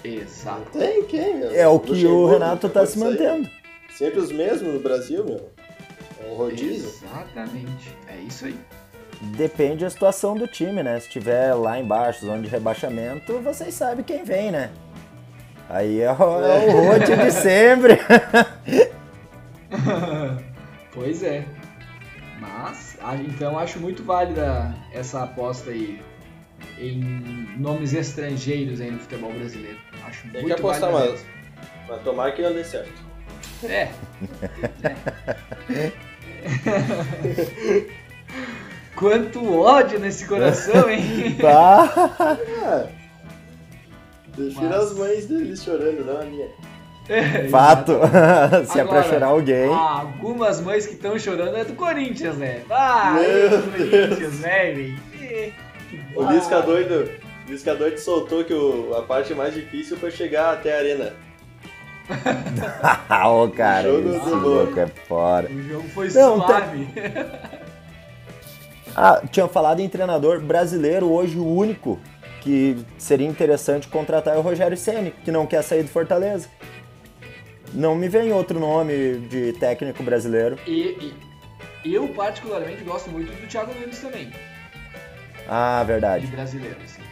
Exato. 0.05 0.79
Tem 0.79 1.03
quem, 1.05 1.39
meu? 1.39 1.51
É 1.55 1.67
o 1.67 1.81
que 1.81 2.07
o 2.07 2.27
Renato 2.27 2.69
tá 2.69 2.85
se 2.87 2.95
de 2.95 3.01
sair. 3.01 3.51
Sempre 3.97 4.19
os 4.21 4.33
mesmos 4.33 4.75
no 4.75 4.81
Brasil, 4.81 5.25
meu. 5.25 5.51
É 6.23 6.31
um 6.31 6.35
rodízio. 6.35 6.89
Exatamente. 6.89 7.95
É 8.09 8.17
isso 8.19 8.47
aí. 8.47 8.59
Depende 9.37 9.85
da 9.85 9.91
situação 9.91 10.37
do 10.37 10.47
time, 10.49 10.83
né? 10.83 10.99
Se 11.01 11.09
tiver 11.09 11.55
lá 11.55 11.79
embaixo, 11.79 12.27
zona 12.27 12.43
de 12.43 12.49
rebaixamento, 12.49 13.39
vocês 13.41 13.73
sabem 13.75 14.05
quem 14.05 14.25
vem, 14.25 14.51
né? 14.51 14.71
Aí 15.69 16.01
é 16.01 16.13
o, 16.13 16.45
é 16.45 16.67
o 16.67 16.85
rote 16.89 17.17
de 17.17 17.31
sempre. 17.31 17.99
pois 20.93 21.23
é. 21.23 21.45
Mas, 22.41 22.97
a- 23.01 23.17
então 23.17 23.59
acho 23.59 23.79
muito 23.79 24.03
válida 24.03 24.75
essa 24.93 25.23
aposta 25.23 25.71
aí 25.71 26.03
em 26.79 27.01
nomes 27.57 27.95
estrangeiros 27.95 28.81
aí 28.81 28.91
no 28.91 28.99
futebol 28.99 29.33
brasileiro. 29.33 29.79
Acho 30.05 30.23
Tem 30.29 30.43
muito 30.43 30.47
que 30.57 30.61
apostar 30.61 30.93
mais. 30.93 31.25
Mas 31.89 32.03
tomara 32.03 32.33
que 32.33 32.43
não 32.43 32.53
dê 32.53 32.65
certo. 32.65 32.93
É. 33.69 33.89
Quanto 38.97 39.61
ódio 39.61 39.99
nesse 39.99 40.27
coração, 40.27 40.89
hein? 40.89 41.37
Tá. 41.41 42.89
Prefiro 44.35 44.63
Mas- 44.69 44.75
as 44.85 44.93
mães 44.99 45.27
deles 45.27 45.63
chorando, 45.63 46.05
não 46.05 46.21
a 46.21 46.25
minha. 46.25 46.49
Fato. 47.51 47.93
Se 48.67 48.81
é 48.81 48.85
pra 48.85 49.01
Agora, 49.01 49.03
chorar 49.03 49.27
alguém. 49.27 49.69
Ah, 49.71 50.01
algumas 50.01 50.61
mães 50.61 50.87
que 50.87 50.95
estão 50.95 51.19
chorando 51.19 51.57
é 51.57 51.65
do 51.65 51.75
Corinthians, 51.75 52.37
né? 52.37 52.63
Ah, 52.71 53.13
Meu 53.15 53.23
é 53.47 53.49
do 53.49 53.57
Deus. 53.71 53.91
Corinthians, 53.91 54.41
né, 54.41 54.73
velho? 54.73 55.55
O. 56.17 56.25
Lisca 56.33 56.63
doido, 56.63 57.11
o 57.47 57.51
Lisca 57.51 57.75
doido 57.75 57.99
soltou 57.99 58.45
que 58.45 58.55
o- 58.55 58.95
a 58.97 59.03
parte 59.03 59.35
mais 59.35 59.53
difícil 59.55 59.97
foi 59.99 60.11
chegar 60.11 60.55
até 60.55 60.75
a 60.75 60.79
arena. 60.79 61.13
Ô, 63.27 63.49
cara, 63.49 63.89
O 63.91 64.03
jogo 64.03 64.17
esse 64.17 64.31
louco 64.35 64.81
é 64.81 64.87
fora. 64.87 65.49
O 65.51 65.63
jogo 65.63 65.89
foi 65.89 66.11
Não, 66.11 66.41
tá- 66.41 66.47
suave. 66.47 66.89
Ah, 68.97 69.23
tinha 69.31 69.49
falado 69.49 69.81
em 69.81 69.89
treinador 69.89 70.41
brasileiro, 70.41 71.11
hoje 71.11 71.37
o 71.39 71.47
único 71.47 71.99
que 72.41 72.77
seria 72.99 73.27
interessante 73.27 73.89
contratar 73.89 74.35
é 74.35 74.39
o 74.39 74.43
Rogério 74.43 74.77
Ceni, 74.77 75.11
que 75.25 75.33
não 75.33 75.47
quer 75.47 75.63
sair 75.63 75.83
do 75.83 75.89
Fortaleza. 75.89 76.49
Não 77.73 77.95
me 77.97 78.09
vem 78.09 78.33
outro 78.33 78.61
nome 78.61 79.19
de 79.29 79.53
técnico 79.55 80.03
brasileiro. 80.03 80.57
E, 80.67 81.13
e 81.85 81.95
eu, 81.95 82.07
particularmente, 82.09 82.85
gosto 82.85 83.11
muito 83.11 83.33
do 83.33 83.49
Thiago 83.49 83.73
Nunes 83.75 83.99
também. 83.99 84.31
Ah, 85.49 85.81
De 85.81 85.87
verdade. 85.89 86.27
brasileiro, 86.29 86.77
assim. 86.85 87.03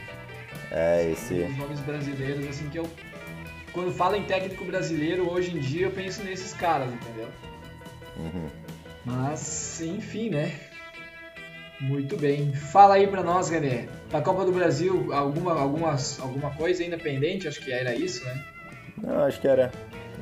É 0.70 1.04
Um 1.08 1.12
esse. 1.12 1.34
dos 1.34 1.56
nomes 1.58 1.80
brasileiros, 1.80 2.46
assim, 2.48 2.68
que 2.68 2.78
eu. 2.78 2.88
Quando 3.72 3.92
falo 3.92 4.16
em 4.16 4.24
técnico 4.24 4.64
brasileiro, 4.64 5.30
hoje 5.30 5.56
em 5.56 5.60
dia 5.60 5.86
eu 5.86 5.90
penso 5.90 6.22
nesses 6.22 6.52
caras, 6.52 6.92
entendeu? 6.92 7.28
Uhum. 8.18 8.48
Mas, 9.04 9.80
enfim, 9.80 10.30
né? 10.30 10.52
Muito 11.80 12.16
bem. 12.16 12.52
Fala 12.52 12.94
aí 12.94 13.06
pra 13.06 13.22
nós, 13.22 13.48
René. 13.48 13.88
Da 14.10 14.20
Copa 14.20 14.44
do 14.44 14.52
Brasil, 14.52 15.12
alguma, 15.12 15.58
algumas, 15.58 16.20
alguma 16.20 16.50
coisa 16.50 16.82
ainda 16.82 16.96
pendente? 16.96 17.48
Acho 17.48 17.60
que 17.60 17.72
era 17.72 17.94
isso, 17.94 18.24
né? 18.24 18.44
Não, 19.02 19.24
acho 19.24 19.40
que 19.40 19.48
era, 19.48 19.72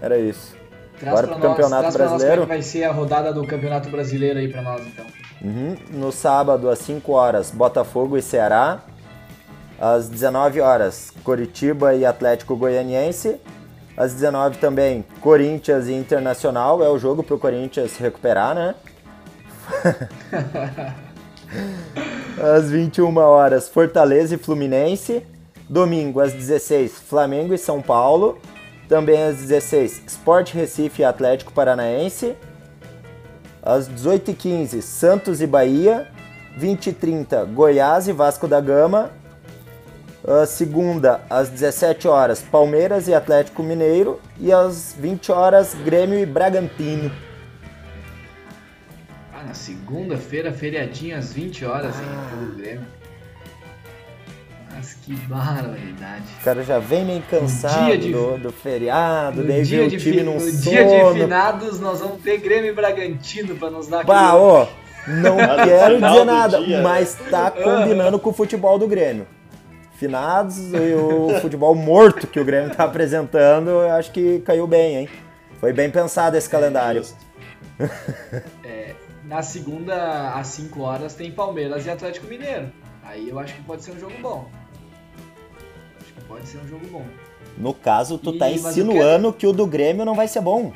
era 0.01 0.19
isso. 0.19 0.57
Traz 0.99 1.21
pra 1.21 1.29
pro 1.29 1.39
nós, 1.39 1.57
Campeonato 1.57 1.93
Brasileiro? 1.93 2.43
é 2.43 2.45
que 2.45 2.49
vai 2.49 2.63
ser 2.63 2.85
a 2.85 2.93
rodada 2.93 3.33
do 3.33 3.47
Campeonato 3.47 3.91
Brasileiro 3.91 4.39
aí 4.39 4.49
pra 4.49 4.63
nós, 4.63 4.87
então. 4.87 5.05
Uhum. 5.43 5.77
No 5.91 6.13
sábado, 6.13 6.69
às 6.69 6.79
5 6.79 7.13
horas, 7.13 7.51
Botafogo 7.51 8.17
e 8.17 8.23
Ceará. 8.23 8.83
Às 9.81 10.11
19 10.11 10.61
horas, 10.61 11.11
Coritiba 11.25 11.95
e 11.95 12.05
Atlético 12.05 12.55
Goianiense. 12.55 13.41
Às 13.97 14.13
19 14.13 14.59
também, 14.59 15.05
Corinthians 15.23 15.89
e 15.89 15.95
Internacional. 15.95 16.85
É 16.85 16.89
o 16.89 16.99
jogo 16.99 17.23
pro 17.23 17.39
Corinthians 17.39 17.93
se 17.93 18.03
recuperar, 18.03 18.55
né? 18.55 18.75
às 22.57 22.71
21 22.71 23.17
horas, 23.17 23.69
Fortaleza 23.69 24.35
e 24.35 24.39
Fluminense. 24.39 25.27
Domingo, 25.69 26.21
às 26.21 26.33
16, 26.33 26.93
Flamengo 26.99 27.55
e 27.55 27.59
São 27.59 27.81
Paulo. 27.81 28.39
Também 28.89 29.23
às 29.23 29.37
16, 29.37 30.03
Sport 30.09 30.53
Recife 30.53 31.01
e 31.01 31.05
Atlético 31.05 31.53
Paranaense. 31.53 32.37
Às 33.63 33.89
18h15, 33.89 34.83
Santos 34.83 35.41
e 35.41 35.47
Bahia. 35.47 36.09
20h30, 36.59 37.47
Goiás 37.55 38.09
e 38.09 38.13
Vasco 38.13 38.49
da 38.49 38.61
Gama. 38.61 39.20
A 40.27 40.45
segunda, 40.45 41.23
às 41.31 41.49
17 41.49 42.07
horas, 42.07 42.43
Palmeiras 42.43 43.09
e 43.09 43.15
Atlético 43.15 43.63
Mineiro. 43.63 44.21
E 44.39 44.53
às 44.53 44.95
20 44.99 45.33
horas, 45.33 45.75
Grêmio 45.85 46.19
e 46.19 46.27
Bragantino. 46.27 47.11
Ah, 49.35 49.45
na 49.47 49.55
segunda-feira, 49.55 50.53
feriadinho 50.53 51.17
às 51.17 51.33
20 51.33 51.65
horas, 51.65 51.99
hein? 51.99 52.07
Ah. 52.11 52.29
Pelo 52.31 52.55
Grêmio. 52.55 52.87
Mas 54.75 54.95
que 54.95 55.15
barbaridade. 55.15 56.23
O 56.41 56.45
cara 56.45 56.63
já 56.63 56.79
vem 56.79 57.05
meio 57.05 57.23
cansado 57.23 57.87
dia 57.87 57.99
de- 57.99 58.13
do, 58.13 58.39
do 58.39 58.53
feriado, 58.53 59.43
daí 59.43 59.59
vê 59.59 59.63
dia, 59.65 59.85
o 59.85 59.89
de, 59.89 59.97
time 59.99 60.23
num 60.23 60.35
no 60.35 60.41
sono. 60.41 60.61
dia 60.63 60.85
de 60.85 61.21
finados, 61.21 61.81
nós 61.81 62.01
vamos 62.01 62.23
ter 62.23 62.39
Grêmio 62.39 62.71
e 62.71 62.75
Bragantino 62.75 63.57
pra 63.57 63.69
nos 63.71 63.89
dar 63.89 64.05
Bah, 64.05 64.29
aquele- 64.29 64.39
ó, 64.43 64.67
não 65.09 65.37
quero 65.67 65.95
dizer 66.01 66.25
nada, 66.25 66.61
dia, 66.63 66.83
mas 66.83 67.15
tá 67.31 67.51
combinando 67.51 68.19
com 68.19 68.31
o 68.31 68.33
futebol 68.33 68.79
do 68.79 68.87
Grêmio. 68.87 69.27
Finados 70.01 70.73
e 70.73 70.95
o 70.95 71.39
futebol 71.43 71.75
morto 71.75 72.27
que 72.27 72.41
o 72.41 72.45
Grêmio 72.45 72.75
tá 72.75 72.85
apresentando, 72.85 73.69
eu 73.69 73.91
acho 73.93 74.11
que 74.11 74.39
caiu 74.41 74.67
bem, 74.67 74.97
hein? 74.97 75.09
Foi 75.61 75.75
bem 75.75 75.91
pensado 75.91 76.39
esse 76.39 76.49
calendário. 76.49 77.03
Justo. 77.03 77.19
Na 79.31 79.43
segunda, 79.43 80.31
às 80.35 80.47
5 80.49 80.81
horas, 80.81 81.15
tem 81.15 81.31
Palmeiras 81.31 81.85
e 81.85 81.91
Atlético 81.91 82.27
Mineiro. 82.27 82.73
Aí 83.05 83.29
eu 83.29 83.39
acho 83.39 83.55
que 83.55 83.63
pode 83.63 83.85
ser 83.85 83.93
um 83.93 84.01
jogo 84.01 84.15
bom. 84.21 84.49
Acho 86.01 86.13
que 86.15 86.21
pode 86.23 86.49
ser 86.49 86.59
um 86.59 86.67
jogo 86.67 86.87
bom. 86.91 87.05
No 87.59 87.75
caso, 87.75 88.17
tu 88.17 88.33
tá 88.33 88.47
mas 88.47 88.65
eu 88.65 88.71
insinuando 88.71 89.33
que 89.33 89.47
o 89.47 89.53
do 89.53 89.67
Grêmio 89.67 90.05
não 90.05 90.15
vai 90.15 90.27
ser 90.27 90.41
bom. 90.41 90.73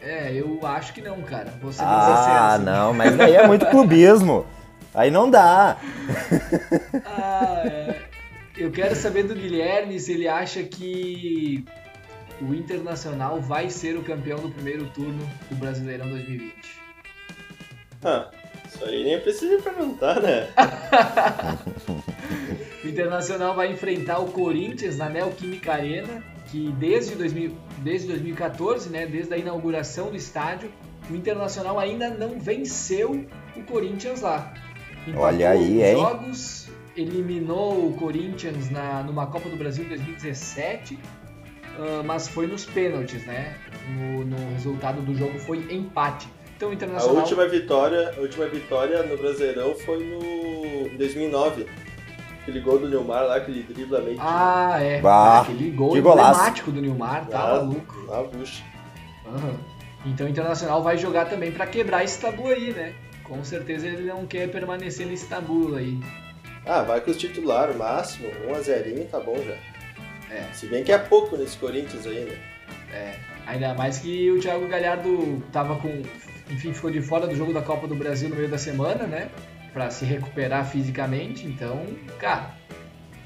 É, 0.00 0.32
eu 0.32 0.58
acho 0.64 0.94
que 0.94 1.02
não, 1.02 1.20
cara. 1.20 1.52
Bem 1.62 1.70
Ah, 1.78 2.54
assim. 2.54 2.64
não, 2.64 2.94
mas 2.94 3.14
daí 3.14 3.36
é 3.36 3.46
muito 3.46 3.66
clubismo. 3.66 4.46
Aí 4.94 5.10
não 5.10 5.30
dá. 5.30 5.76
Eu 8.60 8.70
quero 8.70 8.94
saber 8.94 9.22
do 9.22 9.34
Guilherme 9.34 9.98
se 9.98 10.12
ele 10.12 10.28
acha 10.28 10.62
que 10.62 11.64
o 12.42 12.54
Internacional 12.54 13.40
vai 13.40 13.70
ser 13.70 13.96
o 13.96 14.02
campeão 14.02 14.38
do 14.38 14.50
primeiro 14.50 14.84
turno 14.90 15.26
do 15.48 15.56
Brasileirão 15.56 16.06
2020. 16.10 16.52
Ah, 18.04 18.30
isso 18.68 18.84
aí 18.84 19.02
nem 19.02 19.18
precisa 19.18 19.62
perguntar, 19.62 20.20
né? 20.20 20.46
O 22.82 22.88
Internacional 22.88 23.54
vai 23.54 23.70
enfrentar 23.70 24.18
o 24.20 24.32
Corinthians 24.32 24.96
na 24.96 25.08
Neoquímica 25.08 25.72
Arena, 25.72 26.22
que 26.50 26.72
desde, 26.72 27.14
2000, 27.14 27.54
desde 27.78 28.08
2014, 28.08 28.88
né, 28.88 29.06
desde 29.06 29.34
a 29.34 29.36
inauguração 29.36 30.08
do 30.10 30.16
estádio, 30.16 30.72
o 31.10 31.14
Internacional 31.14 31.78
ainda 31.78 32.08
não 32.08 32.40
venceu 32.40 33.26
o 33.54 33.62
Corinthians 33.64 34.22
lá. 34.22 34.54
Empatou 35.06 35.24
Olha 35.26 35.50
aí, 35.50 35.82
hein? 35.82 35.94
jogos, 35.94 36.69
eliminou 37.02 37.88
o 37.88 37.92
Corinthians 37.98 38.70
na, 38.70 39.02
numa 39.02 39.26
Copa 39.26 39.48
do 39.48 39.56
Brasil 39.56 39.84
em 39.84 39.88
2017, 39.88 40.98
ah, 41.78 42.02
mas 42.04 42.28
foi 42.28 42.46
nos 42.46 42.64
pênaltis, 42.64 43.24
né? 43.26 43.56
No, 43.88 44.24
no 44.24 44.52
resultado 44.54 45.00
do 45.02 45.14
jogo 45.14 45.38
foi 45.38 45.58
empate. 45.70 46.28
Então 46.56 46.68
o 46.68 46.72
A 46.72 46.74
Internacional... 46.74 47.16
última 47.16 47.46
vitória, 47.48 48.14
a 48.16 48.20
última 48.20 48.46
vitória 48.46 49.02
no 49.02 49.16
Brasileirão 49.16 49.74
foi 49.74 50.04
no 50.04 50.86
em 50.92 50.96
2009. 50.96 51.66
Aquele 52.42 52.60
gol 52.60 52.78
do 52.78 52.88
Neymar 52.88 53.24
lá, 53.24 53.36
aquele 53.36 53.62
dribla 53.62 54.00
meio 54.00 54.16
Ah, 54.20 54.78
é. 54.80 55.00
Bah, 55.00 55.40
Aquele 55.42 55.70
gol 55.70 55.96
emblemático 55.96 56.70
do 56.70 56.80
Nilmar, 56.80 57.26
tá 57.28 57.38
Ah. 57.40 57.56
maluco. 57.56 58.06
na 58.08 58.22
bucha. 58.22 58.62
Aham. 59.26 59.54
Então 60.06 60.26
o 60.26 60.30
Internacional 60.30 60.82
vai 60.82 60.96
jogar 60.96 61.26
também 61.26 61.52
pra 61.52 61.66
quebrar 61.66 62.02
esse 62.02 62.18
tabu 62.20 62.48
aí, 62.48 62.72
né? 62.72 62.94
Com 63.24 63.44
certeza 63.44 63.86
ele 63.86 64.04
não 64.08 64.26
quer 64.26 64.50
permanecer 64.50 65.06
nesse 65.06 65.26
tabu 65.26 65.74
aí. 65.76 65.98
Ah, 66.66 66.82
vai 66.82 67.00
com 67.00 67.10
os 67.10 67.16
titulares, 67.16 67.76
máximo, 67.76 68.28
1 68.48 68.54
a 68.54 68.60
0 68.60 69.04
tá 69.10 69.20
bom 69.20 69.36
já. 69.42 69.56
É. 70.34 70.44
Se 70.52 70.66
bem 70.66 70.84
que 70.84 70.92
é 70.92 70.98
pouco 70.98 71.36
nesse 71.36 71.56
Corinthians 71.56 72.06
aí, 72.06 72.24
né? 72.24 72.38
É. 72.92 73.14
Ainda 73.46 73.74
mais 73.74 73.98
que 73.98 74.30
o 74.30 74.40
Thiago 74.40 74.68
Galhardo 74.68 75.42
tava 75.52 75.76
com. 75.76 76.02
Enfim, 76.48 76.72
ficou 76.72 76.90
de 76.90 77.00
fora 77.00 77.26
do 77.26 77.34
jogo 77.34 77.52
da 77.52 77.62
Copa 77.62 77.86
do 77.86 77.94
Brasil 77.94 78.28
no 78.28 78.36
meio 78.36 78.48
da 78.48 78.58
semana, 78.58 79.06
né? 79.06 79.28
Pra 79.72 79.90
se 79.90 80.04
recuperar 80.04 80.64
fisicamente. 80.66 81.46
Então, 81.46 81.84
cara, 82.18 82.54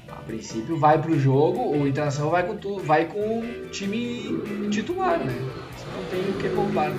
a 0.09 0.15
princípio 0.15 0.77
vai 0.77 0.99
pro 0.99 1.19
jogo, 1.19 1.75
o 1.75 1.87
Internacional 1.87 2.31
vai 2.31 2.43
com, 2.43 2.57
tu, 2.57 2.79
vai 2.79 3.05
com 3.05 3.39
o 3.39 3.69
time 3.69 4.69
titular, 4.69 5.19
né? 5.19 5.33
Não 5.95 6.03
tem 6.05 6.21
o 6.21 6.33
que 6.33 6.49
poupar. 6.49 6.91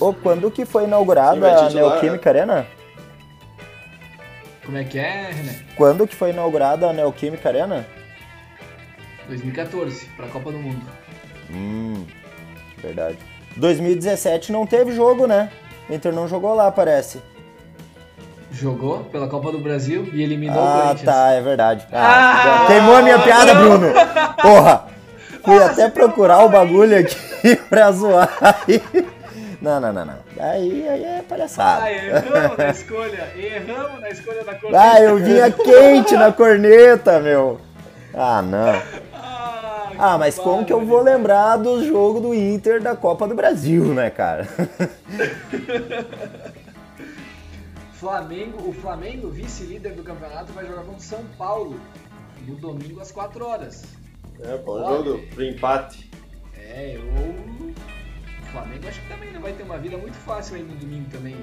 Ô, 0.00 0.12
quando 0.12 0.50
que 0.50 0.64
foi 0.64 0.84
inaugurada 0.84 1.46
a 1.46 1.66
titular, 1.68 1.90
Neoquímica 1.90 2.30
Arena? 2.30 2.66
Como 4.64 4.76
é 4.78 4.84
que 4.84 4.98
é, 4.98 5.30
René? 5.30 5.56
Quando 5.76 6.06
que 6.06 6.14
foi 6.14 6.30
inaugurada 6.30 6.88
a 6.88 6.92
Neoquímica 6.92 7.48
Arena? 7.48 7.86
2014, 9.28 10.06
pra 10.16 10.26
Copa 10.28 10.50
do 10.52 10.58
Mundo. 10.58 10.84
Hum, 11.50 12.04
verdade. 12.82 13.18
2017 13.56 14.50
não 14.52 14.66
teve 14.66 14.92
jogo, 14.92 15.26
né? 15.26 15.50
O 15.88 15.94
Inter 15.94 16.12
não 16.12 16.26
jogou 16.26 16.54
lá, 16.54 16.70
parece. 16.70 17.20
Jogou 18.50 19.04
pela 19.04 19.28
Copa 19.28 19.50
do 19.52 19.58
Brasil 19.58 20.08
e 20.12 20.22
eliminou 20.22 20.56
o 20.56 20.66
Ah, 20.66 20.82
Corinthians. 20.86 21.02
tá, 21.02 21.30
é 21.32 21.40
verdade. 21.40 21.86
Ah, 21.92 22.62
Ah! 22.62 22.66
queimou 22.66 22.96
a 22.96 23.02
minha 23.02 23.18
piada, 23.18 23.54
Bruno. 23.54 23.86
Porra. 24.40 24.84
Fui 25.44 25.62
até 25.62 25.90
procurar 25.90 26.44
o 26.44 26.48
bagulho 26.48 26.98
aqui 26.98 27.16
pra 27.68 27.92
zoar. 27.92 28.30
Não, 29.60 29.78
não, 29.80 29.92
não, 29.92 30.04
não. 30.06 30.14
Aí, 30.38 30.88
aí 30.88 31.04
é 31.04 31.22
palhaçada. 31.28 31.84
Ah, 31.84 31.92
erramos 31.92 32.58
na 32.58 32.70
escolha. 32.70 33.32
Erramos 33.36 34.00
na 34.00 34.10
escolha 34.10 34.44
da 34.44 34.54
cor. 34.54 34.74
Ah, 34.74 35.00
eu 35.00 35.16
vinha 35.18 35.50
quente 35.50 36.14
na 36.16 36.32
corneta, 36.32 37.20
meu. 37.20 37.60
Ah, 38.12 38.42
não. 38.42 39.04
Ah, 39.96 40.14
Ah, 40.14 40.18
mas 40.18 40.36
como 40.36 40.64
que 40.64 40.72
eu 40.72 40.84
vou 40.84 41.00
lembrar 41.00 41.56
do 41.56 41.84
jogo 41.86 42.18
do 42.20 42.34
Inter 42.34 42.82
da 42.82 42.96
Copa 42.96 43.28
do 43.28 43.34
Brasil, 43.34 43.84
né, 43.94 44.10
cara? 44.10 44.44
Flamengo, 47.94 48.68
o 48.68 48.72
Flamengo, 48.72 49.30
vice-líder 49.30 49.92
do 49.92 50.02
campeonato, 50.02 50.52
vai 50.52 50.66
jogar 50.66 50.82
contra 50.82 50.98
o 50.98 51.00
São 51.00 51.24
Paulo 51.38 51.80
no 52.46 52.56
domingo 52.56 53.00
às 53.00 53.10
4 53.12 53.46
horas. 53.46 53.84
É, 54.42 54.56
bom 54.58 54.72
Olha. 54.72 55.04
jogo 55.04 55.20
pro 55.32 55.44
empate. 55.44 56.10
É, 56.58 56.96
eu. 56.96 57.73
O 58.54 58.56
Flamengo 58.56 58.86
acho 58.86 59.00
que 59.00 59.08
também 59.08 59.32
não 59.32 59.40
vai 59.40 59.52
ter 59.52 59.64
uma 59.64 59.78
vida 59.78 59.98
muito 59.98 60.16
fácil 60.18 60.54
aí 60.54 60.62
no 60.62 60.76
domingo 60.76 61.10
também. 61.10 61.34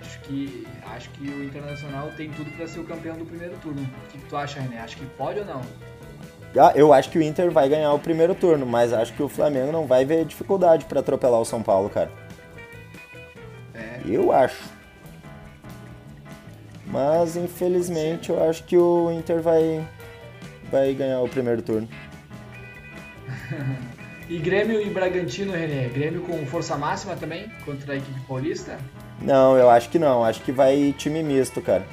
Acho 0.00 0.18
que. 0.20 0.66
Acho 0.94 1.10
que 1.10 1.28
o 1.28 1.44
Internacional 1.44 2.10
tem 2.16 2.30
tudo 2.30 2.50
pra 2.56 2.66
ser 2.66 2.80
o 2.80 2.84
campeão 2.84 3.18
do 3.18 3.26
primeiro 3.26 3.54
turno. 3.58 3.82
O 3.82 4.10
que, 4.10 4.16
que 4.16 4.26
tu 4.30 4.34
acha, 4.34 4.58
René? 4.60 4.80
Acho 4.80 4.96
que 4.96 5.04
pode 5.04 5.40
ou 5.40 5.44
não? 5.44 5.60
Ah, 6.58 6.72
eu 6.74 6.90
acho 6.90 7.10
que 7.10 7.18
o 7.18 7.22
Inter 7.22 7.50
vai 7.50 7.68
ganhar 7.68 7.92
o 7.92 7.98
primeiro 7.98 8.34
turno, 8.34 8.64
mas 8.64 8.94
acho 8.94 9.12
que 9.12 9.22
o 9.22 9.28
Flamengo 9.28 9.70
não 9.70 9.86
vai 9.86 10.06
ver 10.06 10.24
dificuldade 10.24 10.86
para 10.86 11.00
atropelar 11.00 11.38
o 11.38 11.44
São 11.44 11.62
Paulo, 11.62 11.90
cara. 11.90 12.10
É. 13.74 14.00
Eu 14.06 14.32
acho. 14.32 14.64
Mas 16.86 17.36
infelizmente 17.36 18.30
eu 18.30 18.42
acho 18.42 18.64
que 18.64 18.78
o 18.78 19.12
Inter 19.12 19.42
vai 19.42 19.86
vai 20.70 20.94
ganhar 20.94 21.20
o 21.20 21.28
primeiro 21.28 21.60
turno. 21.60 21.86
E 24.28 24.38
Grêmio 24.38 24.80
e 24.80 24.90
Bragantino, 24.90 25.52
René? 25.52 25.88
Grêmio 25.88 26.22
com 26.22 26.44
força 26.46 26.76
máxima 26.76 27.14
também 27.14 27.48
contra 27.64 27.92
a 27.92 27.96
equipe 27.96 28.20
paulista? 28.26 28.76
Não, 29.22 29.56
eu 29.56 29.70
acho 29.70 29.88
que 29.88 29.98
não. 29.98 30.24
Acho 30.24 30.42
que 30.42 30.50
vai 30.50 30.92
time 30.98 31.22
misto, 31.22 31.62
cara. 31.62 31.86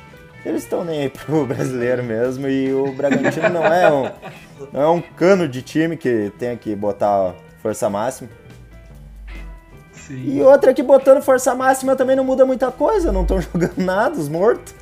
Eles 0.43 0.63
estão 0.63 0.84
nem 0.84 1.02
aí 1.02 1.10
pro 1.10 1.46
brasileiro 1.46 2.04
mesmo 2.04 2.48
e 2.48 2.74
o 2.74 2.91
Bragantino 2.91 3.50
não 3.50 3.65
é 3.65 3.91
um 3.91 4.12
não 4.72 4.82
é 4.82 4.89
um 4.89 5.02
cano 5.02 5.48
de 5.48 5.62
time 5.62 5.96
que 5.96 6.32
tem 6.39 6.58
que 6.58 6.76
botar 6.76 7.36
força 7.62 7.89
máxima. 7.89 8.30
Sim. 9.93 10.36
E 10.36 10.41
outra 10.41 10.74
que 10.74 10.84
botando 10.84 11.22
força 11.22 11.56
máxima 11.56 11.96
também 11.96 12.15
não 12.15 12.24
muda 12.24 12.46
muita 12.46 12.72
coisa, 12.72 13.12
não 13.12 13.22
estão 13.22 13.39
jogando 13.41 13.78
nada, 13.78 14.17
os 14.17 14.28
mortos. 14.28 14.74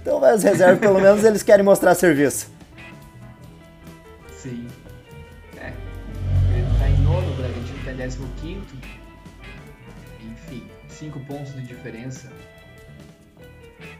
Então 0.00 0.18
vai 0.18 0.32
as 0.32 0.42
reservas, 0.42 0.78
pelo 0.78 0.98
menos 0.98 1.22
eles 1.24 1.42
querem 1.42 1.64
mostrar 1.64 1.94
serviço. 1.94 2.50
Sim. 4.42 4.66
15. 8.08 8.62
Enfim, 10.22 10.62
5 10.88 11.20
pontos 11.20 11.54
de 11.54 11.62
diferença. 11.62 12.30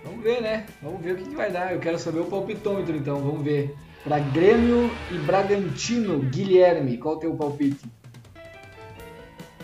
Vamos 0.05 0.23
ver, 0.23 0.41
né? 0.41 0.67
Vamos 0.83 1.03
ver 1.03 1.13
o 1.13 1.17
que, 1.17 1.25
que 1.25 1.35
vai 1.35 1.51
dar. 1.51 1.73
Eu 1.73 1.81
quero 1.81 1.99
saber 1.99 2.21
o 2.21 2.25
palpitômetro, 2.25 2.97
então. 2.97 3.21
Vamos 3.21 3.43
ver. 3.43 3.77
Para 4.03 4.19
Grêmio 4.19 4.91
e 5.11 5.19
Bragantino, 5.19 6.21
Guilherme, 6.21 6.97
qual 6.97 7.17
o 7.17 7.19
teu 7.19 7.35
palpite? 7.35 7.85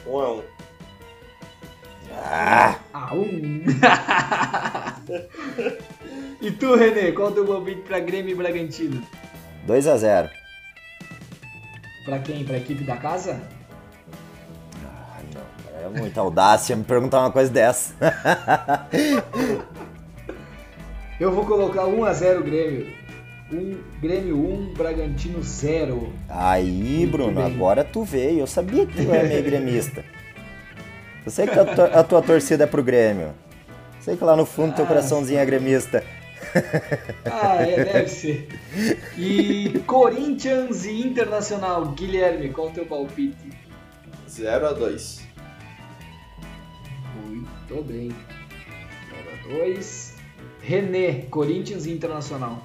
1 0.06 0.10
um 0.10 0.20
a 0.20 0.32
1 0.32 0.36
um. 0.36 0.42
Ah! 2.12 2.78
ah 2.92 3.14
um. 3.14 3.64
e 6.42 6.50
tu, 6.50 6.74
Renê, 6.74 7.12
qual 7.12 7.28
o 7.28 7.32
teu 7.32 7.46
palpite 7.46 7.80
para 7.82 8.00
Grêmio 8.00 8.32
e 8.32 8.34
Bragantino? 8.34 9.02
2 9.66 9.86
a 9.86 9.96
0 9.96 10.28
Para 12.04 12.18
quem? 12.18 12.44
Para 12.44 12.56
a 12.56 12.58
equipe 12.58 12.84
da 12.84 12.98
casa? 12.98 13.55
Muita 16.00 16.20
audácia 16.20 16.76
me 16.76 16.84
perguntar 16.84 17.20
uma 17.20 17.30
coisa 17.30 17.50
dessa. 17.50 17.94
Eu 21.18 21.32
vou 21.32 21.46
colocar 21.46 21.84
1x0 21.84 22.42
Grêmio. 22.42 22.92
Um, 23.50 23.78
Grêmio 24.02 24.36
1, 24.36 24.74
Bragantino 24.74 25.42
0. 25.42 26.12
Aí, 26.28 27.06
Bruno, 27.06 27.40
agora 27.42 27.82
tu 27.82 28.04
veio. 28.04 28.40
Eu 28.40 28.46
sabia 28.46 28.84
que 28.84 29.04
tu 29.04 29.10
era 29.10 29.26
meio 29.26 29.42
gremista. 29.42 30.04
Eu 31.24 31.30
sei 31.30 31.46
que 31.46 31.58
a 31.58 31.64
tua, 31.64 31.86
a 31.86 32.04
tua 32.04 32.20
torcida 32.20 32.64
é 32.64 32.66
pro 32.66 32.82
Grêmio. 32.82 33.32
Sei 34.00 34.16
que 34.16 34.24
lá 34.24 34.36
no 34.36 34.44
fundo 34.44 34.74
teu 34.74 34.84
Ah, 34.84 34.88
coraçãozinho 34.88 35.38
é 35.38 35.46
gremista. 35.46 36.04
Ah, 37.24 37.56
é, 37.62 37.84
deve 37.84 38.08
ser. 38.08 38.48
E 39.16 39.82
Corinthians 39.86 40.84
e 40.84 41.00
Internacional. 41.00 41.86
Guilherme, 41.86 42.50
qual 42.50 42.68
o 42.68 42.70
teu 42.70 42.84
palpite? 42.84 43.50
0 44.28 44.66
a 44.66 44.72
2 44.72 45.25
Muito 47.68 47.84
bem. 47.84 48.08
0 49.10 49.28
a 49.32 49.64
2. 49.64 50.14
René, 50.62 51.12
Corinthians 51.30 51.86
e 51.86 51.92
Internacional. 51.92 52.62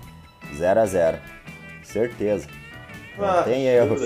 0 0.56 0.80
a 0.80 0.86
0. 0.86 1.18
Certeza. 1.84 2.48
Não 3.18 3.26
Ah, 3.26 3.44
tem 3.44 3.68
erro. 3.68 3.96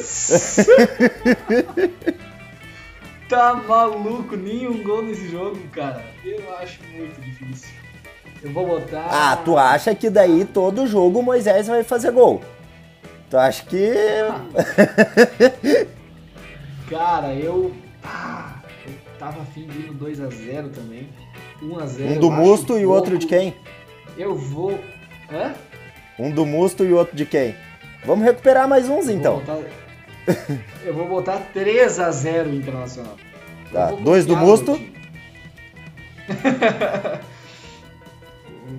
Tá 3.28 3.56
maluco, 3.56 4.36
nenhum 4.36 4.84
gol 4.84 5.02
nesse 5.02 5.28
jogo, 5.30 5.58
cara. 5.72 6.06
Eu 6.24 6.44
acho 6.58 6.80
muito 6.94 7.20
difícil. 7.22 7.70
Eu 8.44 8.52
vou 8.52 8.68
botar. 8.68 9.08
Ah, 9.10 9.36
tu 9.38 9.58
acha 9.58 9.96
que 9.96 10.12
daí 10.12 10.46
todo 10.46 10.86
jogo 10.86 11.20
o 11.20 11.24
Moisés 11.24 11.66
vai 11.68 11.84
fazer 11.84 12.12
gol? 12.12 12.44
Tu 13.28 13.36
acha 13.36 13.66
que. 13.66 13.94
Cara, 16.88 17.34
eu. 17.34 17.74
Ah, 18.04 18.55
eu 18.55 18.55
tava 19.26 19.42
afim 19.42 19.66
de 19.66 19.80
ir 19.80 19.88
no 19.88 19.96
2x0 19.96 20.70
também. 20.72 21.10
1x0. 21.62 22.12
Um 22.12 22.20
do 22.20 22.30
Musto 22.32 22.78
e 22.78 22.86
o 22.86 22.92
outro 22.92 23.18
de 23.18 23.26
quem? 23.26 23.56
Eu 24.18 24.36
vou. 24.36 24.80
Hã? 25.32 25.54
Um 26.20 26.30
do 26.30 26.46
Musto 26.46 26.86
e 26.86 26.94
o 26.94 26.98
outro 26.98 27.16
de 27.16 27.26
quem? 27.26 27.56
Vamos 28.06 28.24
recuperar 28.24 28.68
mais 28.68 28.88
uns 28.88 29.08
Eu 29.10 29.16
então. 29.16 29.38
vou 29.40 29.56
botar- 29.56 29.70
Eu 30.86 30.94
vou 30.94 31.08
botar 31.08 31.42
3x0 31.56 32.54
Internacional. 32.54 33.16
Tá, 33.74 33.92
dois 33.94 34.28
do 34.28 34.38
Musto. 34.38 34.74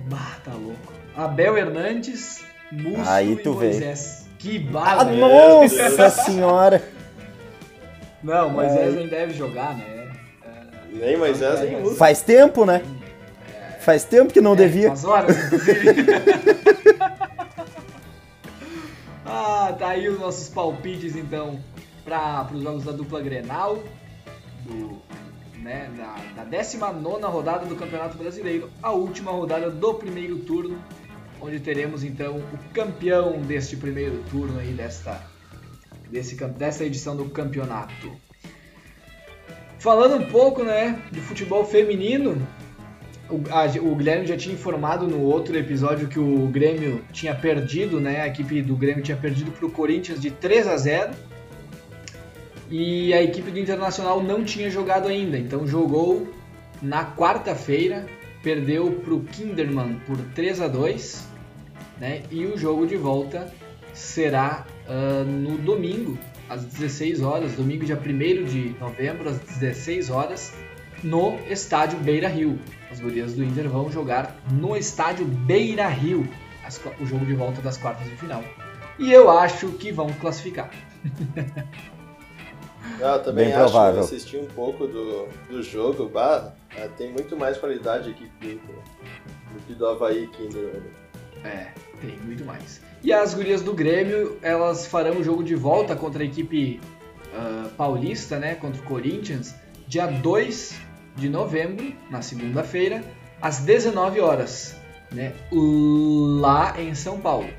bah, 0.09 0.37
tá 0.45 0.53
louco. 0.53 0.93
Abel 1.15 1.57
Hernandes, 1.57 2.43
Musto 2.71 3.09
Aí 3.09 3.33
e 3.33 3.35
tu 3.37 3.53
veio. 3.53 3.73
Moisés. 3.73 4.27
Que 4.39 4.65
Ah, 4.69 4.71
barra! 4.71 5.03
nossa 5.05 6.09
senhora! 6.09 6.81
Não, 8.23 8.49
Moisés 8.49 8.93
É. 8.93 8.97
nem 8.97 9.07
deve 9.07 9.33
jogar, 9.33 9.75
né? 9.75 9.96
Nem 10.99 11.17
Moisés, 11.17 11.59
nem 11.61 11.81
Musto. 11.81 11.95
Faz 11.97 12.21
tempo, 12.21 12.65
né? 12.65 12.81
Faz 13.79 14.03
tempo 14.03 14.33
que 14.33 14.41
não 14.41 14.55
devia. 14.55 14.89
Faz 14.89 15.05
horas, 15.05 15.37
inclusive. 15.45 15.95
ah, 19.25 19.75
tá 19.77 19.89
aí 19.89 20.09
os 20.09 20.19
nossos 20.19 20.49
palpites, 20.49 21.15
então, 21.15 21.59
para 22.03 22.47
os 22.53 22.61
jogos 22.61 22.83
da 22.83 22.91
dupla 22.91 23.21
Grenal, 23.21 23.81
do, 24.65 25.01
né, 25.61 25.89
da, 25.95 26.43
da 26.43 26.49
19 26.49 27.21
rodada 27.25 27.65
do 27.65 27.75
Campeonato 27.75 28.17
Brasileiro, 28.17 28.69
a 28.81 28.91
última 28.91 29.31
rodada 29.31 29.69
do 29.69 29.93
primeiro 29.93 30.37
turno, 30.39 30.81
onde 31.41 31.59
teremos, 31.59 32.03
então, 32.03 32.37
o 32.37 32.73
campeão 32.73 33.39
deste 33.41 33.77
primeiro 33.77 34.23
turno 34.29 34.59
aí, 34.59 34.73
desta, 34.73 35.21
desse, 36.09 36.35
cam- 36.35 36.49
dessa 36.49 36.83
edição 36.83 37.15
do 37.15 37.25
campeonato. 37.25 38.11
Falando 39.79 40.15
um 40.15 40.25
pouco, 40.29 40.63
né, 40.63 40.99
de 41.11 41.19
futebol 41.21 41.63
feminino, 41.65 42.35
o, 43.29 43.41
a- 43.51 43.65
o 43.81 43.95
Guilherme 43.95 44.25
já 44.25 44.35
tinha 44.37 44.55
informado 44.55 45.07
no 45.07 45.21
outro 45.21 45.55
episódio 45.57 46.07
que 46.07 46.19
o 46.19 46.47
Grêmio 46.47 47.03
tinha 47.11 47.35
perdido, 47.35 47.99
né? 47.99 48.21
A 48.21 48.27
equipe 48.27 48.61
do 48.61 48.75
Grêmio 48.75 49.03
tinha 49.03 49.17
perdido 49.17 49.51
para 49.51 49.65
o 49.65 49.71
Corinthians 49.71 50.19
de 50.19 50.31
3 50.31 50.67
a 50.67 50.77
0 50.77 51.11
e 52.69 53.13
a 53.13 53.21
equipe 53.21 53.49
do 53.51 53.59
Internacional 53.59 54.21
não 54.21 54.43
tinha 54.43 54.69
jogado 54.69 55.07
ainda, 55.07 55.37
então 55.37 55.65
jogou 55.67 56.27
na 56.81 57.05
quarta-feira, 57.15 58.05
perdeu 58.43 58.91
para 58.91 59.13
o 59.13 59.21
Kinderman 59.21 59.99
por 60.05 60.17
3 60.35 60.61
a 60.61 60.67
2 60.67 61.27
né? 61.99 62.21
E 62.31 62.45
o 62.45 62.57
jogo 62.57 62.85
de 62.85 62.95
volta 62.95 63.51
será 63.93 64.65
ah, 64.87 65.23
no 65.25 65.57
domingo, 65.57 66.17
às 66.49 66.63
16 66.63 67.21
horas, 67.21 67.53
domingo 67.53 67.85
dia 67.85 67.97
1 67.97 68.45
de 68.45 68.75
novembro, 68.79 69.29
às 69.29 69.39
16 69.39 70.09
horas, 70.09 70.53
no 71.03 71.37
estádio 71.49 71.99
Beira 71.99 72.27
Rio. 72.27 72.59
As 72.91 72.99
gurias 72.99 73.33
do 73.33 73.43
Inter 73.43 73.69
vão 73.69 73.91
jogar 73.91 74.35
no 74.51 74.75
estádio 74.75 75.25
Beira 75.25 75.87
Rio, 75.87 76.27
as 76.63 76.81
o 76.99 77.05
jogo 77.05 77.25
de 77.25 77.33
volta 77.33 77.61
das 77.61 77.77
quartas 77.77 78.07
de 78.09 78.15
final. 78.15 78.43
E 78.97 79.11
eu 79.11 79.29
acho 79.29 79.69
que 79.73 79.91
vão 79.91 80.07
classificar. 80.13 80.71
Ah, 83.01 83.15
eu 83.17 83.23
também 83.23 83.45
Bem 83.45 83.53
acho, 83.53 83.63
provável. 83.63 83.99
eu 83.99 84.05
assisti 84.05 84.37
um 84.37 84.47
pouco 84.47 84.87
do, 84.87 85.27
do 85.49 85.61
jogo, 85.61 86.09
bah, 86.09 86.53
ah, 86.75 86.87
tem 86.97 87.11
muito 87.11 87.37
mais 87.37 87.57
qualidade 87.57 88.09
aqui 88.09 88.27
do, 88.39 88.55
do 88.57 89.59
que 89.67 89.73
do 89.73 89.85
Havaí 89.85 90.27
Kinder. 90.27 90.81
É, 91.43 91.67
tem 91.97 92.17
muito 92.19 92.45
mais. 92.45 92.81
E 93.03 93.13
as 93.13 93.33
gurias 93.33 93.61
do 93.61 93.73
Grêmio, 93.73 94.37
elas 94.41 94.85
farão 94.85 95.17
o 95.17 95.23
jogo 95.23 95.43
de 95.43 95.55
volta 95.55 95.95
contra 95.95 96.23
a 96.23 96.25
equipe 96.25 96.79
ah, 97.33 97.69
paulista, 97.77 98.39
né? 98.39 98.55
Contra 98.55 98.81
o 98.81 98.85
Corinthians, 98.85 99.55
dia 99.87 100.07
2 100.07 100.75
de 101.15 101.29
novembro, 101.29 101.93
na 102.09 102.21
segunda-feira, 102.21 103.03
às 103.41 103.59
19 103.59 104.19
horas, 104.19 104.75
né? 105.11 105.33
Lá 105.51 106.79
em 106.79 106.93
São 106.95 107.19
Paulo. 107.19 107.49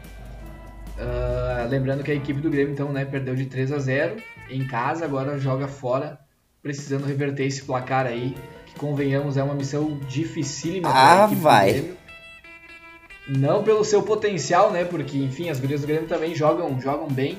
Ah, 0.98 1.66
lembrando 1.68 2.02
que 2.02 2.10
a 2.10 2.14
equipe 2.14 2.40
do 2.40 2.50
Grêmio, 2.50 2.72
então, 2.72 2.92
né, 2.92 3.04
perdeu 3.04 3.34
de 3.34 3.46
3 3.46 3.72
a 3.72 3.78
0 3.78 4.16
em 4.50 4.66
casa, 4.66 5.04
agora 5.04 5.38
joga 5.38 5.68
fora, 5.68 6.18
precisando 6.62 7.04
reverter 7.04 7.46
esse 7.46 7.62
placar 7.62 8.06
aí, 8.06 8.34
que 8.66 8.74
convenhamos 8.74 9.36
é 9.36 9.42
uma 9.42 9.54
missão 9.54 9.98
dificílima 10.08 10.88
Ah, 10.88 11.26
vai. 11.26 11.94
Não 13.28 13.62
pelo 13.62 13.84
seu 13.84 14.02
potencial, 14.02 14.70
né? 14.70 14.84
Porque, 14.84 15.18
enfim, 15.18 15.50
as 15.50 15.60
gurias 15.60 15.82
do 15.82 15.86
Grêmio 15.86 16.08
também 16.08 16.34
jogam, 16.34 16.80
jogam 16.80 17.08
bem. 17.08 17.38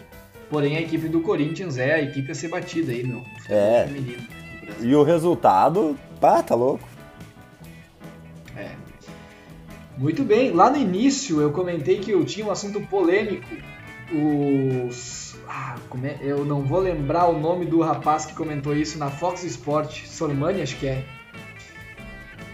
Porém, 0.50 0.78
a 0.78 0.82
equipe 0.82 1.08
do 1.08 1.22
Corinthians 1.22 1.78
é 1.78 1.94
a 1.96 2.02
equipe 2.02 2.32
a 2.32 2.36
ser 2.36 2.48
batida 2.48 2.92
aí 2.92 3.04
futebol 3.36 3.58
É. 3.60 3.86
feminino. 3.88 4.24
E 4.82 4.96
o 4.96 5.04
resultado, 5.04 5.98
pá, 6.22 6.44
tá 6.44 6.54
louco. 6.56 6.88
É. 8.56 8.70
Muito 9.98 10.24
bem. 10.24 10.52
Lá 10.52 10.70
no 10.70 10.78
início 10.78 11.42
eu 11.42 11.52
comentei 11.52 12.00
que 12.00 12.12
eu 12.12 12.24
tinha 12.24 12.46
um 12.46 12.52
assunto 12.52 12.80
polêmico 12.82 13.48
os. 14.12 15.36
Ah, 15.48 15.76
é? 16.08 16.18
Eu 16.22 16.46
não 16.46 16.62
vou 16.62 16.80
lembrar 16.80 17.28
o 17.28 17.40
nome 17.40 17.66
do 17.66 17.82
rapaz 17.82 18.26
que 18.26 18.34
comentou 18.34 18.76
isso 18.76 18.98
na 18.98 19.10
Fox 19.10 19.44
Sport, 19.44 20.06
Sormani, 20.06 20.62
acho 20.62 20.78
que 20.78 20.88
é. 20.88 21.04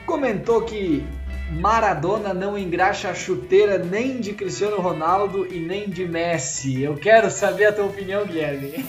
Comentou 0.05 0.61
que 0.61 1.05
Maradona 1.51 2.33
não 2.33 2.57
engraxa 2.57 3.09
a 3.09 3.13
chuteira 3.13 3.77
nem 3.77 4.19
de 4.19 4.33
Cristiano 4.33 4.77
Ronaldo 4.81 5.45
e 5.53 5.59
nem 5.59 5.87
de 5.89 6.05
Messi. 6.05 6.81
Eu 6.81 6.95
quero 6.95 7.29
saber 7.29 7.65
a 7.65 7.71
tua 7.71 7.85
opinião, 7.85 8.25
Guilherme. 8.25 8.73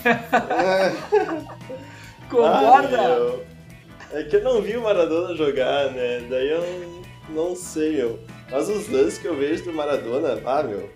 Concorda? 2.31 2.99
Ah, 2.99 4.19
é 4.19 4.23
que 4.25 4.37
eu 4.37 4.43
não 4.43 4.63
vi 4.63 4.77
o 4.77 4.83
Maradona 4.83 5.37
jogar, 5.37 5.91
né? 5.93 6.25
Daí 6.29 6.49
eu 6.49 7.05
não, 7.29 7.55
sei, 7.55 7.97
meu. 7.97 8.19
Mas 8.51 8.69
os 8.69 8.89
lances 8.89 9.19
que 9.19 9.27
eu 9.27 9.37
vejo 9.37 9.65
do 9.65 9.73
Maradona, 9.73 10.39
ah, 10.45 10.63
meu. 10.63 10.89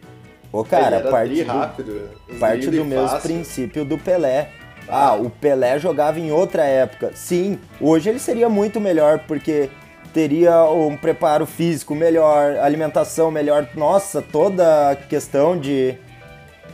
Ô, 0.53 0.64
cara, 0.64 1.01
parte 1.01 1.42
rápido, 1.42 1.92
do, 2.29 2.38
parte 2.38 2.68
do 2.68 2.85
mesmo 2.85 3.20
princípio 3.20 3.85
do 3.85 3.99
Pelé. 3.99 4.51
Ah, 4.88 5.14
o 5.14 5.31
Pelé 5.31 5.79
jogava 5.79 6.18
em 6.18 6.33
outra 6.33 6.64
época. 6.64 7.12
Sim, 7.14 7.61
hoje 7.81 8.09
ele 8.09 8.18
seria 8.18 8.49
muito 8.49 8.81
melhor, 8.81 9.20
porque 9.29 9.70
teria 10.12 10.64
um 10.64 10.96
preparo 10.96 11.46
físico 11.46 11.94
melhor, 11.94 12.57
alimentação 12.59 13.31
melhor. 13.31 13.68
Nossa, 13.75 14.23
toda 14.23 14.90
a 14.90 14.96
questão 14.96 15.59
de, 15.59 15.94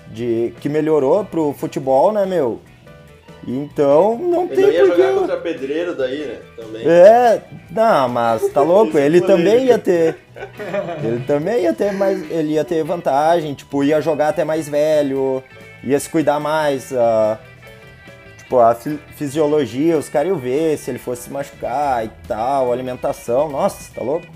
de 0.09 0.53
que 0.61 0.68
melhorou 0.68 1.25
pro 1.25 1.53
futebol, 1.53 2.12
né, 2.12 2.27
meu? 2.27 2.61
Então, 3.46 4.18
não 4.18 4.44
ele 4.46 4.57
tem 4.57 4.64
Ele 4.64 4.72
ia 4.72 4.87
porque... 4.87 5.03
jogar 5.03 5.20
contra 5.20 5.37
pedreiro 5.37 5.94
daí, 5.94 6.18
né? 6.27 6.38
Também. 6.57 6.83
É, 6.85 7.42
não, 7.70 8.09
mas 8.09 8.49
tá 8.49 8.61
louco, 8.61 8.99
ele 8.99 9.20
também 9.20 9.66
ia 9.66 9.79
ter. 9.79 10.16
Ele 11.03 11.25
também 11.25 11.62
ia 11.62 11.72
ter 11.72 11.92
mais, 11.92 12.29
ele 12.29 12.55
ia 12.55 12.64
ter 12.64 12.83
vantagem, 12.83 13.55
tipo, 13.55 13.85
ia 13.85 14.01
jogar 14.01 14.29
até 14.31 14.44
mais 14.44 14.68
velho, 14.68 15.44
ia 15.85 15.99
se 16.01 16.09
cuidar 16.09 16.40
mais, 16.40 16.90
uh, 16.90 17.38
tipo, 18.46 18.61
a 18.61 18.74
fisiologia, 19.16 19.98
os 19.98 20.09
caras 20.09 20.28
iam 20.28 20.38
ver 20.38 20.78
se 20.78 20.90
ele 20.90 20.98
fosse 20.98 21.22
se 21.22 21.30
machucar 21.30 22.04
e 22.04 22.11
tal, 22.28 22.72
alimentação, 22.72 23.50
nossa, 23.50 23.92
tá 23.92 24.02
louco? 24.02 24.26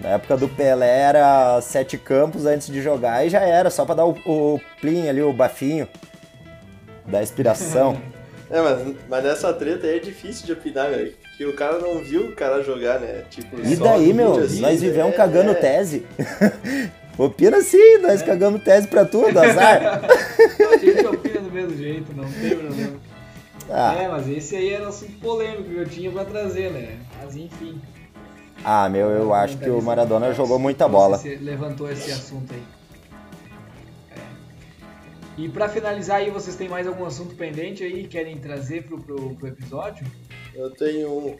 Na 0.00 0.10
época 0.10 0.36
do 0.36 0.48
Pelé 0.48 1.02
era 1.02 1.60
sete 1.60 1.96
campos 1.96 2.46
antes 2.46 2.66
de 2.66 2.82
jogar 2.82 3.24
e 3.24 3.30
já 3.30 3.40
era, 3.40 3.70
só 3.70 3.84
pra 3.84 3.94
dar 3.94 4.06
o, 4.06 4.16
o 4.26 4.60
plim 4.80 5.08
ali, 5.08 5.22
o 5.22 5.32
bafinho 5.32 5.86
da 7.06 7.22
inspiração. 7.22 8.00
é, 8.50 8.60
mas, 8.60 8.94
mas 9.08 9.24
nessa 9.24 9.52
treta 9.52 9.86
aí 9.86 9.96
é 9.96 10.00
difícil 10.00 10.46
de 10.46 10.52
opinar, 10.52 10.90
velho. 10.90 11.14
Que 11.36 11.44
o 11.46 11.54
cara 11.54 11.78
não 11.78 12.02
viu 12.02 12.26
o 12.26 12.34
cara 12.34 12.62
jogar, 12.62 12.98
né? 12.98 13.24
Tipo, 13.30 13.60
e 13.60 13.76
daí, 13.76 14.12
meu? 14.12 14.36
Assim, 14.36 14.60
nós 14.60 14.80
vivemos 14.80 15.12
é, 15.12 15.16
cagando 15.16 15.52
é. 15.52 15.54
tese. 15.54 16.06
Opina 17.20 17.58
assim, 17.58 17.98
nós 17.98 18.22
é. 18.22 18.24
cagamos 18.24 18.62
tese 18.62 18.88
pra 18.88 19.04
tudo, 19.04 19.38
azar. 19.38 20.00
a 20.72 20.76
gente 20.78 21.06
opina 21.06 21.40
do 21.40 21.52
mesmo 21.52 21.76
jeito, 21.76 22.16
não 22.16 22.24
tem 22.32 22.56
problema. 22.56 22.98
Ah. 23.68 23.94
É, 23.94 24.08
mas 24.08 24.26
esse 24.26 24.56
aí 24.56 24.70
era 24.70 24.88
assunto 24.88 25.12
polêmico 25.20 25.64
que 25.64 25.76
eu 25.76 25.86
tinha 25.86 26.10
pra 26.10 26.24
trazer, 26.24 26.70
né? 26.72 26.98
Mas 27.22 27.36
enfim. 27.36 27.78
Ah, 28.64 28.88
meu, 28.88 29.10
eu 29.10 29.34
acho 29.34 29.58
que 29.58 29.68
o 29.68 29.82
Maradona 29.82 30.32
jogou 30.32 30.58
muita 30.58 30.88
bola. 30.88 31.18
Você 31.18 31.36
levantou 31.36 31.90
esse 31.90 32.10
assunto 32.10 32.54
aí. 32.54 32.62
E 35.36 35.46
para 35.50 35.68
finalizar 35.68 36.16
aí, 36.16 36.30
vocês 36.30 36.56
têm 36.56 36.70
mais 36.70 36.86
algum 36.86 37.04
assunto 37.04 37.34
pendente 37.34 37.84
aí 37.84 38.06
querem 38.08 38.38
trazer 38.38 38.84
pro, 38.84 38.98
pro, 38.98 39.34
pro 39.36 39.48
episódio? 39.48 40.06
Eu 40.54 40.70
tenho 40.70 41.10
um. 41.10 41.36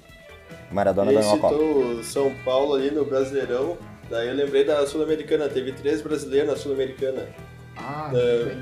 Maradona 0.71 1.11
da 1.11 1.23
citou 1.23 2.05
São 2.05 2.35
Paulo 2.45 2.75
ali 2.75 2.91
no 2.91 3.07
Brasileirão. 3.07 3.79
Daí 4.11 4.29
eu 4.29 4.35
lembrei 4.35 4.65
da 4.65 4.85
Sul-Americana, 4.87 5.49
teve 5.49 5.73
três 5.73 6.03
brasileiros 6.03 6.51
na 6.51 6.57
Sul-Americana. 6.57 7.29
Ah, 7.77 8.11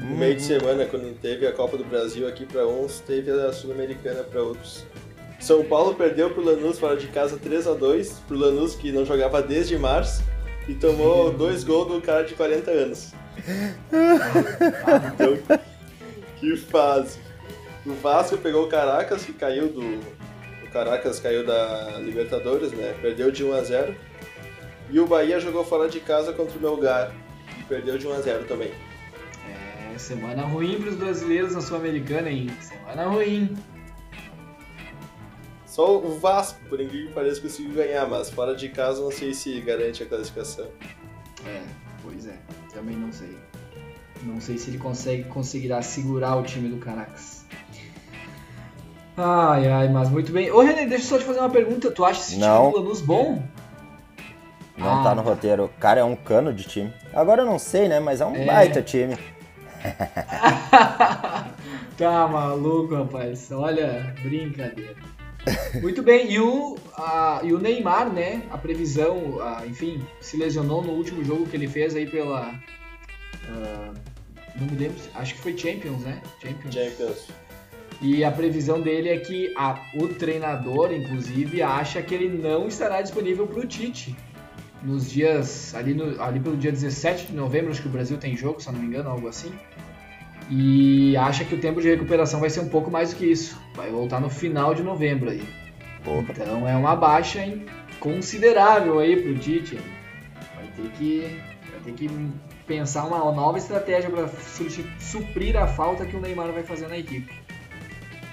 no 0.02 0.16
meio 0.16 0.36
de 0.36 0.42
semana, 0.42 0.84
quando 0.84 1.18
teve 1.20 1.46
a 1.46 1.52
Copa 1.52 1.76
do 1.76 1.84
Brasil 1.84 2.28
aqui 2.28 2.44
para 2.44 2.66
uns, 2.66 3.00
teve 3.00 3.30
a 3.30 3.52
Sul-Americana 3.52 4.22
para 4.22 4.42
outros. 4.42 4.84
São 5.40 5.64
Paulo 5.64 5.94
perdeu 5.94 6.30
pro 6.30 6.44
Lanús 6.44 6.78
fora 6.78 6.96
de 6.96 7.06
casa 7.08 7.38
3 7.38 7.66
a 7.66 7.74
2 7.74 8.12
pro 8.28 8.36
Lanús 8.36 8.74
que 8.74 8.92
não 8.92 9.06
jogava 9.06 9.40
desde 9.40 9.78
março 9.78 10.22
e 10.68 10.74
tomou 10.74 11.32
dois 11.32 11.64
gols 11.64 11.88
do 11.88 12.00
cara 12.02 12.24
de 12.24 12.34
40 12.34 12.70
anos 12.70 13.12
então, 15.14 15.38
que 16.40 16.56
fase. 16.56 17.18
O 17.86 17.92
Vasco 17.94 18.36
pegou 18.36 18.64
o 18.64 18.68
Caracas, 18.68 19.24
que 19.24 19.32
caiu 19.32 19.68
do. 19.68 19.80
O 19.80 20.70
Caracas 20.72 21.20
caiu 21.20 21.46
da 21.46 21.98
Libertadores, 22.00 22.72
né? 22.72 22.94
Perdeu 23.00 23.30
de 23.30 23.44
1 23.44 23.52
a 23.54 23.62
0 23.62 23.94
E 24.90 24.98
o 24.98 25.06
Bahia 25.06 25.38
jogou 25.38 25.64
fora 25.64 25.88
de 25.88 26.00
casa 26.00 26.32
contra 26.32 26.58
o 26.58 26.60
Melgar. 26.60 27.14
E 27.58 27.62
perdeu 27.64 27.98
de 27.98 28.06
1 28.06 28.12
a 28.12 28.20
0 28.20 28.44
também. 28.44 28.72
É, 29.94 29.98
semana 29.98 30.42
ruim 30.42 30.80
para 30.80 30.90
os 30.90 30.96
brasileiros 30.96 31.54
na 31.54 31.60
Sul-Americana, 31.60 32.30
hein? 32.30 32.50
Semana 32.60 33.04
ruim. 33.04 33.56
Só 35.66 35.96
o 35.96 36.18
Vasco, 36.18 36.58
por 36.68 36.80
incrível 36.80 37.08
que 37.08 37.14
pareça, 37.14 37.40
conseguiu 37.40 37.74
ganhar, 37.74 38.06
mas 38.08 38.30
fora 38.30 38.54
de 38.54 38.68
casa 38.68 39.00
não 39.00 39.12
sei 39.12 39.32
se 39.32 39.60
garante 39.60 40.02
a 40.02 40.06
classificação. 40.06 40.66
É, 41.46 41.62
pois 42.02 42.26
é. 42.26 42.36
Também 42.72 42.96
não 42.96 43.12
sei. 43.12 43.36
Não 44.24 44.40
sei 44.40 44.58
se 44.58 44.70
ele 44.70 44.78
consegue 44.78 45.24
conseguirá 45.24 45.80
segurar 45.82 46.36
o 46.36 46.42
time 46.42 46.68
do 46.68 46.78
Caracas. 46.78 47.44
Ai, 49.16 49.68
ai, 49.68 49.88
mas 49.88 50.10
muito 50.10 50.32
bem. 50.32 50.50
Ô 50.50 50.60
René, 50.60 50.86
deixa 50.86 51.04
eu 51.04 51.08
só 51.08 51.18
te 51.18 51.24
fazer 51.24 51.40
uma 51.40 51.50
pergunta. 51.50 51.90
Tu 51.90 52.04
acha 52.04 52.20
esse 52.20 52.36
não. 52.38 52.70
time 52.70 52.72
do 52.72 52.78
Lanús 52.80 53.00
bom? 53.00 53.42
Não 54.78 55.00
ah, 55.00 55.02
tá 55.02 55.14
no 55.14 55.22
roteiro. 55.22 55.64
O 55.64 55.68
cara 55.68 56.00
é 56.00 56.04
um 56.04 56.14
cano 56.14 56.54
de 56.54 56.64
time. 56.64 56.92
Agora 57.12 57.42
eu 57.42 57.46
não 57.46 57.58
sei, 57.58 57.88
né? 57.88 57.98
Mas 57.98 58.20
é 58.20 58.26
um 58.26 58.36
é. 58.36 58.46
baita 58.46 58.80
time. 58.80 59.18
tá 61.98 62.28
maluco, 62.28 62.94
rapaz. 62.94 63.50
Olha, 63.50 64.14
brincadeira. 64.22 64.94
Muito 65.80 66.02
bem, 66.02 66.30
e 66.30 66.38
o, 66.38 66.76
a, 66.96 67.40
e 67.42 67.52
o 67.52 67.58
Neymar, 67.58 68.12
né? 68.12 68.42
A 68.50 68.58
previsão, 68.58 69.40
a, 69.40 69.66
enfim, 69.66 70.00
se 70.20 70.36
lesionou 70.36 70.82
no 70.82 70.92
último 70.92 71.24
jogo 71.24 71.46
que 71.46 71.56
ele 71.56 71.66
fez 71.66 71.96
aí 71.96 72.06
pela. 72.06 72.50
Uh, 73.48 73.94
não 74.56 74.66
me 74.66 74.76
lembro, 74.76 74.98
acho 75.14 75.34
que 75.34 75.40
foi 75.40 75.56
Champions, 75.56 76.02
né? 76.02 76.20
Champions. 76.42 76.74
Champions. 76.74 77.28
E 78.00 78.22
a 78.22 78.30
previsão 78.30 78.80
dele 78.80 79.08
é 79.08 79.18
que 79.18 79.52
a, 79.56 79.80
o 79.94 80.08
treinador, 80.08 80.92
inclusive, 80.92 81.62
acha 81.62 82.02
que 82.02 82.14
ele 82.14 82.28
não 82.28 82.68
estará 82.68 83.02
disponível 83.02 83.46
para 83.46 83.60
o 83.60 83.66
Tite 83.66 84.14
nos 84.82 85.10
dias. 85.10 85.74
Ali, 85.74 85.94
no, 85.94 86.20
ali 86.22 86.40
pelo 86.40 86.56
dia 86.56 86.72
17 86.72 87.26
de 87.26 87.34
novembro, 87.34 87.70
acho 87.70 87.82
que 87.82 87.88
o 87.88 87.90
Brasil 87.90 88.16
tem 88.18 88.36
jogo, 88.36 88.60
se 88.60 88.68
eu 88.68 88.72
não 88.72 88.80
me 88.80 88.86
engano, 88.86 89.10
algo 89.10 89.28
assim 89.28 89.52
e 90.50 91.16
acha 91.16 91.44
que 91.44 91.54
o 91.54 91.60
tempo 91.60 91.80
de 91.80 91.88
recuperação 91.88 92.40
vai 92.40 92.48
ser 92.48 92.60
um 92.60 92.68
pouco 92.68 92.90
mais 92.90 93.10
do 93.10 93.16
que 93.16 93.26
isso. 93.26 93.60
Vai 93.74 93.90
voltar 93.90 94.20
no 94.20 94.30
final 94.30 94.74
de 94.74 94.82
novembro 94.82 95.30
aí. 95.30 95.42
Opa. 96.06 96.32
Então 96.32 96.66
é 96.66 96.74
uma 96.74 96.96
baixa 96.96 97.40
considerável 98.00 98.98
aí 98.98 99.20
pro 99.20 99.38
Tite. 99.38 99.78
Vai 100.56 100.66
ter 100.74 100.90
que, 100.96 101.40
vai 101.70 101.80
ter 101.84 101.92
que 101.92 102.10
pensar 102.66 103.04
uma 103.04 103.18
nova 103.32 103.58
estratégia 103.58 104.08
para 104.10 104.28
suprir 104.98 105.56
a 105.56 105.66
falta 105.66 106.06
que 106.06 106.16
o 106.16 106.20
Neymar 106.20 106.50
vai 106.52 106.62
fazer 106.62 106.88
na 106.88 106.98
equipe. 106.98 107.32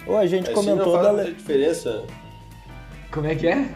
Ou 0.07 0.17
a 0.17 0.25
gente 0.25 0.51
comentou 0.51 0.93
não 0.93 1.03
faz 1.03 1.17
da 1.17 1.23
diferença. 1.23 2.05
Como 3.11 3.27
é 3.27 3.35
que 3.35 3.47
é? 3.47 3.67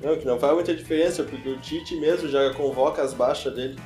Não, 0.00 0.16
que 0.16 0.26
não 0.26 0.38
faz 0.38 0.54
muita 0.54 0.74
diferença, 0.74 1.22
porque 1.22 1.48
o 1.48 1.58
Tite 1.58 1.96
mesmo 1.96 2.28
já 2.28 2.52
convoca 2.54 3.02
as 3.02 3.14
baixas 3.14 3.54
dele. 3.54 3.76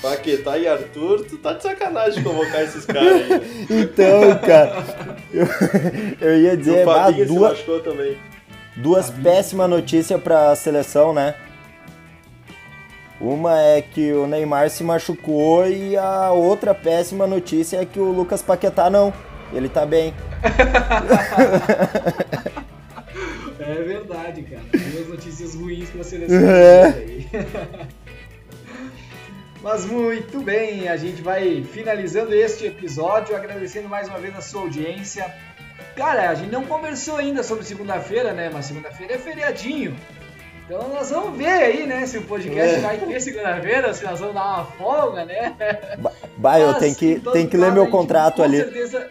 Paquetá 0.00 0.56
e 0.56 0.68
Arthur, 0.68 1.24
tu 1.24 1.36
tá 1.38 1.52
de 1.52 1.62
sacanagem 1.62 2.22
de 2.22 2.28
convocar 2.28 2.62
esses 2.62 2.84
caras 2.84 3.12
aí. 3.12 3.28
Né? 3.28 3.40
então, 3.70 4.38
cara, 4.38 4.84
eu, 5.32 5.46
eu 6.20 6.40
ia 6.40 6.56
dizer, 6.56 6.88
ah, 6.88 7.10
duas, 7.10 7.60
também. 7.82 8.16
duas 8.76 9.10
péssimas 9.10 9.68
notícias 9.68 10.20
pra 10.20 10.54
seleção, 10.54 11.12
né? 11.12 11.34
Uma 13.20 13.60
é 13.60 13.82
que 13.82 14.12
o 14.12 14.26
Neymar 14.26 14.70
se 14.70 14.84
machucou 14.84 15.66
e 15.66 15.96
a 15.96 16.30
outra 16.30 16.74
péssima 16.74 17.26
notícia 17.26 17.78
é 17.78 17.84
que 17.84 17.98
o 17.98 18.12
Lucas 18.12 18.42
Paquetá 18.42 18.90
não. 18.90 19.12
Ele 19.52 19.68
tá 19.68 19.86
bem. 19.86 20.12
é 23.74 23.82
verdade, 23.82 24.42
cara. 24.42 24.62
Duas 24.92 25.08
notícias 25.08 25.54
ruins 25.54 25.88
pra 25.90 26.04
seleção. 26.04 26.38
É. 26.48 26.94
Mas 29.62 29.86
muito 29.86 30.40
bem, 30.40 30.88
a 30.88 30.96
gente 30.96 31.22
vai 31.22 31.64
finalizando 31.64 32.34
este 32.34 32.66
episódio, 32.66 33.34
agradecendo 33.34 33.88
mais 33.88 34.08
uma 34.08 34.18
vez 34.18 34.36
a 34.36 34.42
sua 34.42 34.60
audiência. 34.60 35.34
Cara, 35.96 36.28
a 36.28 36.34
gente 36.34 36.50
não 36.50 36.66
conversou 36.66 37.16
ainda 37.16 37.42
sobre 37.42 37.64
segunda-feira, 37.64 38.34
né? 38.34 38.50
Mas 38.52 38.66
segunda-feira 38.66 39.14
é 39.14 39.18
feriadinho. 39.18 39.96
Então 40.66 40.88
nós 40.88 41.10
vamos 41.10 41.36
ver 41.36 41.46
aí, 41.46 41.86
né, 41.86 42.06
se 42.06 42.16
o 42.16 42.22
podcast 42.22 42.76
é. 42.76 42.80
vai 42.80 42.98
ter 42.98 43.20
segunda-feira, 43.20 43.92
se 43.92 44.02
nós 44.02 44.18
vamos 44.18 44.34
dar 44.34 44.44
uma 44.44 44.64
folga, 44.64 45.24
né? 45.24 45.54
Vai, 46.38 46.62
eu 46.62 46.74
tenho 46.74 46.94
que, 46.94 47.20
tenho 47.32 47.48
que 47.48 47.56
ler 47.56 47.72
meu 47.72 47.86
contrato 47.88 48.42
ali. 48.42 48.58
Certeza, 48.58 49.10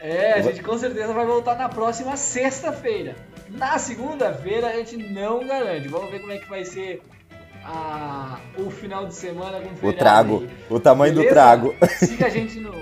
é, 0.00 0.34
a 0.34 0.42
gente 0.42 0.62
com 0.62 0.78
certeza 0.78 1.12
vai 1.12 1.26
voltar 1.26 1.56
na 1.56 1.68
próxima 1.68 2.16
sexta-feira. 2.16 3.16
Na 3.48 3.78
segunda-feira 3.78 4.68
a 4.68 4.72
gente 4.76 4.96
não 4.96 5.46
garante. 5.46 5.88
Vamos 5.88 6.10
ver 6.10 6.20
como 6.20 6.32
é 6.32 6.38
que 6.38 6.48
vai 6.48 6.64
ser 6.64 7.02
a, 7.64 8.38
o 8.56 8.70
final 8.70 9.06
de 9.06 9.14
semana 9.14 9.60
com 9.60 9.86
o 9.86 9.92
trago, 9.92 10.42
aí. 10.42 10.50
o 10.70 10.80
tamanho 10.80 11.14
Beleza? 11.14 11.30
do 11.30 11.34
trago. 11.34 11.74
Siga 11.98 12.26
a 12.26 12.30
gente 12.30 12.60
no 12.60 12.72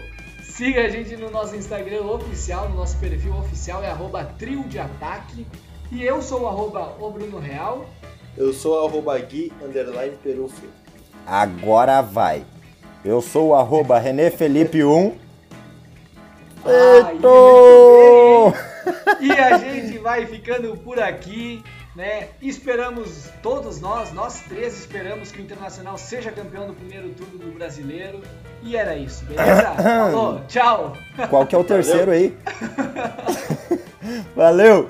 siga 0.40 0.86
a 0.86 0.88
gente 0.88 1.14
no 1.16 1.30
nosso 1.30 1.54
Instagram 1.54 2.02
oficial, 2.02 2.68
no 2.70 2.76
nosso 2.76 2.96
perfil 2.96 3.36
oficial 3.36 3.82
é 3.84 3.90
arroba 3.90 4.24
trio 4.38 4.62
de 4.64 4.78
ataque. 4.78 5.46
E 5.92 6.02
eu 6.02 6.20
sou 6.22 6.42
o 6.42 6.48
arroba 6.48 6.96
o 6.98 7.10
Bruno 7.10 7.38
Real. 7.38 7.86
Eu 8.36 8.52
sou 8.52 8.74
o 8.74 8.86
arroba 8.86 9.18
Gui 9.18 9.52
underline 9.62 10.16
Perufo. 10.22 10.62
Agora 11.26 12.00
vai. 12.00 12.44
Eu 13.04 13.20
sou 13.20 13.48
o 13.48 13.54
arroba 13.54 13.98
René 13.98 14.30
Felipe 14.30 14.82
1. 14.82 15.25
Eita! 16.68 17.26
E 19.20 19.32
a 19.32 19.56
gente 19.58 19.98
vai 19.98 20.26
ficando 20.26 20.76
por 20.76 21.00
aqui, 21.00 21.62
né? 21.96 22.28
Esperamos, 22.40 23.28
todos 23.42 23.80
nós, 23.80 24.12
nós 24.12 24.40
três 24.42 24.78
esperamos 24.78 25.32
que 25.32 25.40
o 25.40 25.42
Internacional 25.42 25.98
seja 25.98 26.30
campeão 26.30 26.66
do 26.66 26.74
primeiro 26.74 27.08
turno 27.10 27.38
do 27.38 27.52
Brasileiro. 27.52 28.20
E 28.62 28.76
era 28.76 28.94
isso, 28.96 29.24
beleza? 29.24 29.74
Falou, 29.74 30.40
tchau! 30.46 30.96
Qual 31.28 31.46
que 31.46 31.54
é 31.54 31.58
o 31.58 31.64
terceiro 31.64 32.06
Valeu. 32.06 32.12
aí? 32.12 32.36
Valeu! 34.36 34.88